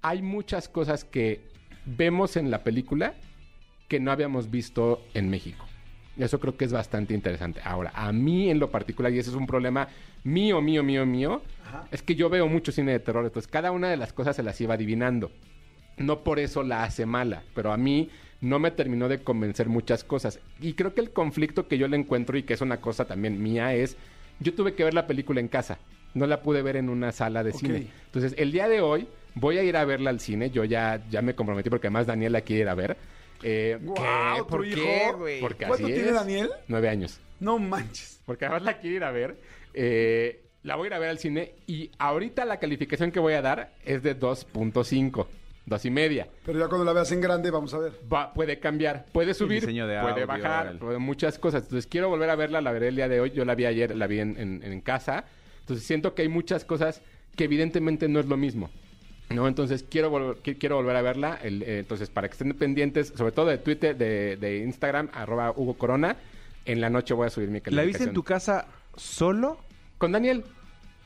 hay 0.02 0.22
muchas 0.22 0.68
cosas 0.68 1.04
que 1.04 1.40
vemos 1.84 2.36
en 2.36 2.50
la 2.50 2.62
película 2.64 3.14
que 3.88 4.00
no 4.00 4.10
habíamos 4.12 4.50
visto 4.50 5.02
en 5.14 5.28
México. 5.30 5.65
Eso 6.18 6.40
creo 6.40 6.56
que 6.56 6.64
es 6.64 6.72
bastante 6.72 7.14
interesante. 7.14 7.60
Ahora, 7.64 7.92
a 7.94 8.12
mí 8.12 8.50
en 8.50 8.58
lo 8.58 8.70
particular, 8.70 9.12
y 9.12 9.18
ese 9.18 9.30
es 9.30 9.36
un 9.36 9.46
problema 9.46 9.88
mío, 10.24 10.60
mío, 10.60 10.82
mío, 10.82 11.04
mío, 11.04 11.42
es 11.90 12.02
que 12.02 12.14
yo 12.14 12.30
veo 12.30 12.48
mucho 12.48 12.72
cine 12.72 12.92
de 12.92 13.00
terror, 13.00 13.24
entonces 13.24 13.50
cada 13.50 13.70
una 13.70 13.88
de 13.88 13.96
las 13.96 14.12
cosas 14.12 14.36
se 14.36 14.42
las 14.42 14.60
iba 14.60 14.74
adivinando. 14.74 15.30
No 15.98 16.20
por 16.20 16.38
eso 16.38 16.62
la 16.62 16.84
hace 16.84 17.06
mala, 17.06 17.42
pero 17.54 17.72
a 17.72 17.76
mí 17.76 18.10
no 18.40 18.58
me 18.58 18.70
terminó 18.70 19.08
de 19.08 19.22
convencer 19.22 19.68
muchas 19.68 20.04
cosas. 20.04 20.40
Y 20.60 20.74
creo 20.74 20.94
que 20.94 21.00
el 21.00 21.10
conflicto 21.10 21.68
que 21.68 21.78
yo 21.78 21.88
le 21.88 21.96
encuentro 21.96 22.36
y 22.36 22.42
que 22.42 22.54
es 22.54 22.60
una 22.60 22.78
cosa 22.78 23.04
también 23.06 23.42
mía 23.42 23.74
es, 23.74 23.96
yo 24.40 24.54
tuve 24.54 24.74
que 24.74 24.84
ver 24.84 24.94
la 24.94 25.06
película 25.06 25.40
en 25.40 25.48
casa, 25.48 25.78
no 26.14 26.26
la 26.26 26.42
pude 26.42 26.62
ver 26.62 26.76
en 26.76 26.88
una 26.88 27.12
sala 27.12 27.44
de 27.44 27.52
cine. 27.52 27.88
Entonces, 28.06 28.34
el 28.38 28.52
día 28.52 28.68
de 28.68 28.80
hoy 28.80 29.06
voy 29.34 29.58
a 29.58 29.62
ir 29.62 29.76
a 29.76 29.84
verla 29.84 30.10
al 30.10 30.20
cine, 30.20 30.50
yo 30.50 30.64
ya, 30.64 31.02
ya 31.10 31.22
me 31.22 31.34
comprometí 31.34 31.70
porque 31.70 31.88
además 31.88 32.06
Daniel 32.06 32.32
la 32.32 32.40
quiere 32.40 32.62
ir 32.62 32.68
a 32.68 32.74
ver. 32.74 32.96
Eh, 33.42 33.78
Guau, 33.80 34.38
¿tu 34.38 34.46
¿Por 34.46 34.66
hijo? 34.66 34.76
qué, 34.76 35.12
güey? 35.16 35.40
¿Cuánto 35.40 35.74
así 35.74 35.84
tiene 35.84 36.08
es. 36.08 36.14
Daniel? 36.14 36.50
Nueve 36.68 36.88
años. 36.88 37.20
No 37.40 37.58
manches. 37.58 38.20
Porque 38.24 38.46
además 38.46 38.62
la 38.62 38.78
quiere 38.78 38.96
ir 38.96 39.04
a 39.04 39.10
ver. 39.10 39.36
Eh, 39.74 40.42
la 40.62 40.76
voy 40.76 40.84
a 40.84 40.88
ir 40.88 40.94
a 40.94 40.98
ver 40.98 41.10
al 41.10 41.18
cine 41.18 41.54
y 41.66 41.90
ahorita 41.98 42.44
la 42.44 42.58
calificación 42.58 43.12
que 43.12 43.20
voy 43.20 43.34
a 43.34 43.42
dar 43.42 43.74
es 43.84 44.02
de 44.02 44.18
2.5, 44.18 45.26
dos 45.66 45.84
y 45.84 45.90
media. 45.90 46.26
Pero 46.44 46.58
ya 46.58 46.66
cuando 46.68 46.84
la 46.84 46.92
veas 46.92 47.12
en 47.12 47.20
grande, 47.20 47.50
vamos 47.50 47.72
a 47.74 47.78
ver. 47.78 47.92
Va, 48.12 48.32
puede 48.32 48.58
cambiar, 48.58 49.04
puede 49.12 49.34
subir, 49.34 49.62
puede 49.64 49.96
audio, 49.98 50.26
bajar, 50.26 50.78
puede 50.78 50.98
muchas 50.98 51.38
cosas. 51.38 51.64
Entonces 51.64 51.86
quiero 51.86 52.08
volver 52.08 52.30
a 52.30 52.36
verla, 52.36 52.60
la 52.60 52.72
veré 52.72 52.88
el 52.88 52.96
día 52.96 53.08
de 53.08 53.20
hoy. 53.20 53.30
Yo 53.30 53.44
la 53.44 53.54
vi 53.54 53.66
ayer, 53.66 53.94
la 53.94 54.06
vi 54.06 54.18
en, 54.20 54.36
en- 54.40 54.62
en 54.64 54.80
casa. 54.80 55.24
Entonces 55.60 55.86
siento 55.86 56.14
que 56.14 56.22
hay 56.22 56.28
muchas 56.28 56.64
cosas 56.64 57.02
que 57.36 57.44
evidentemente 57.44 58.08
no 58.08 58.18
es 58.18 58.26
lo 58.26 58.36
mismo. 58.36 58.70
¿No? 59.30 59.48
Entonces 59.48 59.84
quiero, 59.88 60.10
volver- 60.10 60.40
qui- 60.42 60.56
quiero 60.58 60.76
volver 60.76 60.94
a 60.96 61.02
verla. 61.02 61.38
El- 61.42 61.62
eh, 61.62 61.78
entonces, 61.80 62.10
para 62.10 62.28
que 62.28 62.32
estén 62.32 62.52
pendientes, 62.54 63.12
sobre 63.16 63.32
todo 63.32 63.46
de 63.46 63.58
Twitter, 63.58 63.96
de, 63.96 64.36
de 64.36 64.58
Instagram, 64.58 65.10
arroba 65.12 65.50
Hugo 65.50 65.74
Corona. 65.74 66.16
En 66.64 66.80
la 66.80 66.90
noche 66.90 67.14
voy 67.14 67.26
a 67.26 67.30
subir 67.30 67.48
mi 67.48 67.58
¿La 67.58 67.62
calificación. 67.64 67.88
viste 67.92 68.04
en 68.04 68.14
tu 68.14 68.22
casa 68.22 68.66
solo? 68.96 69.58
Con 69.98 70.12
Daniel. 70.12 70.44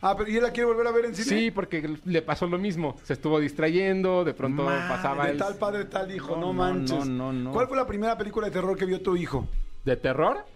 Ah, 0.02 0.14
pero 0.16 0.30
¿y 0.30 0.37
él 0.38 0.42
la 0.42 0.50
quiere 0.52 0.66
volver 0.66 0.87
a 0.87 0.92
ver 0.92 1.04
en 1.06 1.14
cine? 1.14 1.26
Sí, 1.40 1.50
porque 1.50 1.96
le 2.06 2.22
pasó 2.22 2.46
lo 2.46 2.56
mismo. 2.59 2.98
Se 3.04 3.12
estuvo 3.12 3.38
distrayendo, 3.38 4.24
de 4.24 4.33
pronto 4.33 4.64
Madre, 4.64 4.88
pasaba 4.88 5.26
De 5.26 5.33
el... 5.33 5.37
tal 5.38 5.56
padre, 5.56 5.85
tal 5.85 6.11
hijo, 6.14 6.37
No, 6.37 6.54
manches. 6.54 7.04
no, 7.04 7.04
no, 7.04 7.33
no. 7.35 7.52
¿Cuál 7.52 7.68
fue 7.68 7.76
la 7.76 7.87
primera 7.87 8.16
película 8.16 8.46
de 8.46 8.52
terror 8.52 8.76
que 8.78 8.87
vio 8.87 9.02
tu 9.02 9.14
hijo? 9.16 9.46
¿De 9.85 9.96
terror? 9.96 10.46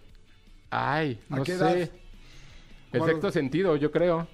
Ay, 0.71 1.21
¿A 1.29 1.37
no 1.37 1.45
qué 1.45 1.53
sé. 1.53 1.59
edad? 1.59 1.91
El 2.93 3.05
sexto 3.05 3.31
sentido, 3.31 3.77
yo 3.77 3.91
creo. 3.91 4.27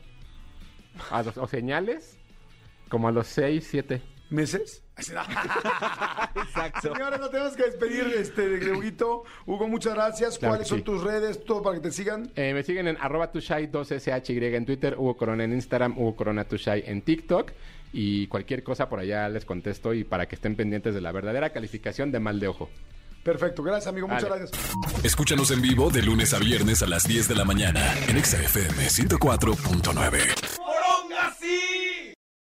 A 1.11 1.23
los- 1.25 1.37
o 1.39 1.47
señales, 1.49 2.17
como 2.91 3.09
a 3.09 3.13
los 3.13 3.27
seis, 3.27 3.67
siete. 3.71 4.03
¿Meses? 4.29 4.83
Exacto. 4.99 6.93
Señores, 6.95 7.19
nos 7.19 7.31
tenemos 7.31 7.57
que 7.57 7.65
despedir 7.65 8.13
este, 8.17 8.49
de 8.49 8.73
Huguito. 8.73 9.25
Hugo, 9.47 9.67
muchas 9.67 9.95
gracias. 9.95 10.39
Claro 10.39 10.53
¿Cuáles 10.53 10.69
son 10.69 10.79
sí. 10.79 10.85
tus 10.85 11.03
redes? 11.03 11.43
Todo 11.45 11.63
para 11.63 11.77
que 11.77 11.83
te 11.83 11.91
sigan. 11.91 12.31
Eh, 12.37 12.53
me 12.53 12.63
siguen 12.63 12.87
en 12.87 12.99
arroba 13.01 13.33
tushai 13.33 13.71
2shy 13.71 14.55
en 14.55 14.67
Twitter, 14.67 14.95
Hugo 14.99 15.17
Corona 15.17 15.45
en 15.45 15.53
Instagram, 15.55 15.99
Hugo 15.99 16.17
Corona 16.17 16.45
tushai 16.45 16.85
en 16.87 17.03
TikTok. 17.03 17.53
Y 17.93 18.27
cualquier 18.29 18.63
cosa 18.63 18.89
por 18.89 19.01
allá 19.01 19.29
les 19.29 19.45
contesto 19.45 19.95
y 19.95 20.05
para 20.05 20.29
que 20.29 20.37
estén 20.37 20.55
pendientes 20.55 20.95
de 20.95 21.01
la 21.01 21.11
verdadera 21.11 21.51
calificación 21.51 22.13
de 22.13 22.21
mal 22.21 22.39
de 22.39 22.49
ojo. 22.49 22.69
Perfecto. 23.25 23.63
Gracias, 23.63 23.89
amigo. 23.89 24.07
Muchas 24.07 24.25
gracias. 24.25 24.51
Escúchanos 25.03 25.51
en 25.51 25.61
vivo 25.61 25.91
de 25.91 26.03
lunes 26.03 26.33
a 26.35 26.39
viernes 26.39 26.83
a 26.83 26.87
las 26.87 27.07
10 27.07 27.29
de 27.29 27.35
la 27.35 27.45
mañana 27.45 27.95
en 28.09 28.17
Exa 28.17 28.41
FM 28.43 28.87
104.9. 28.87 30.60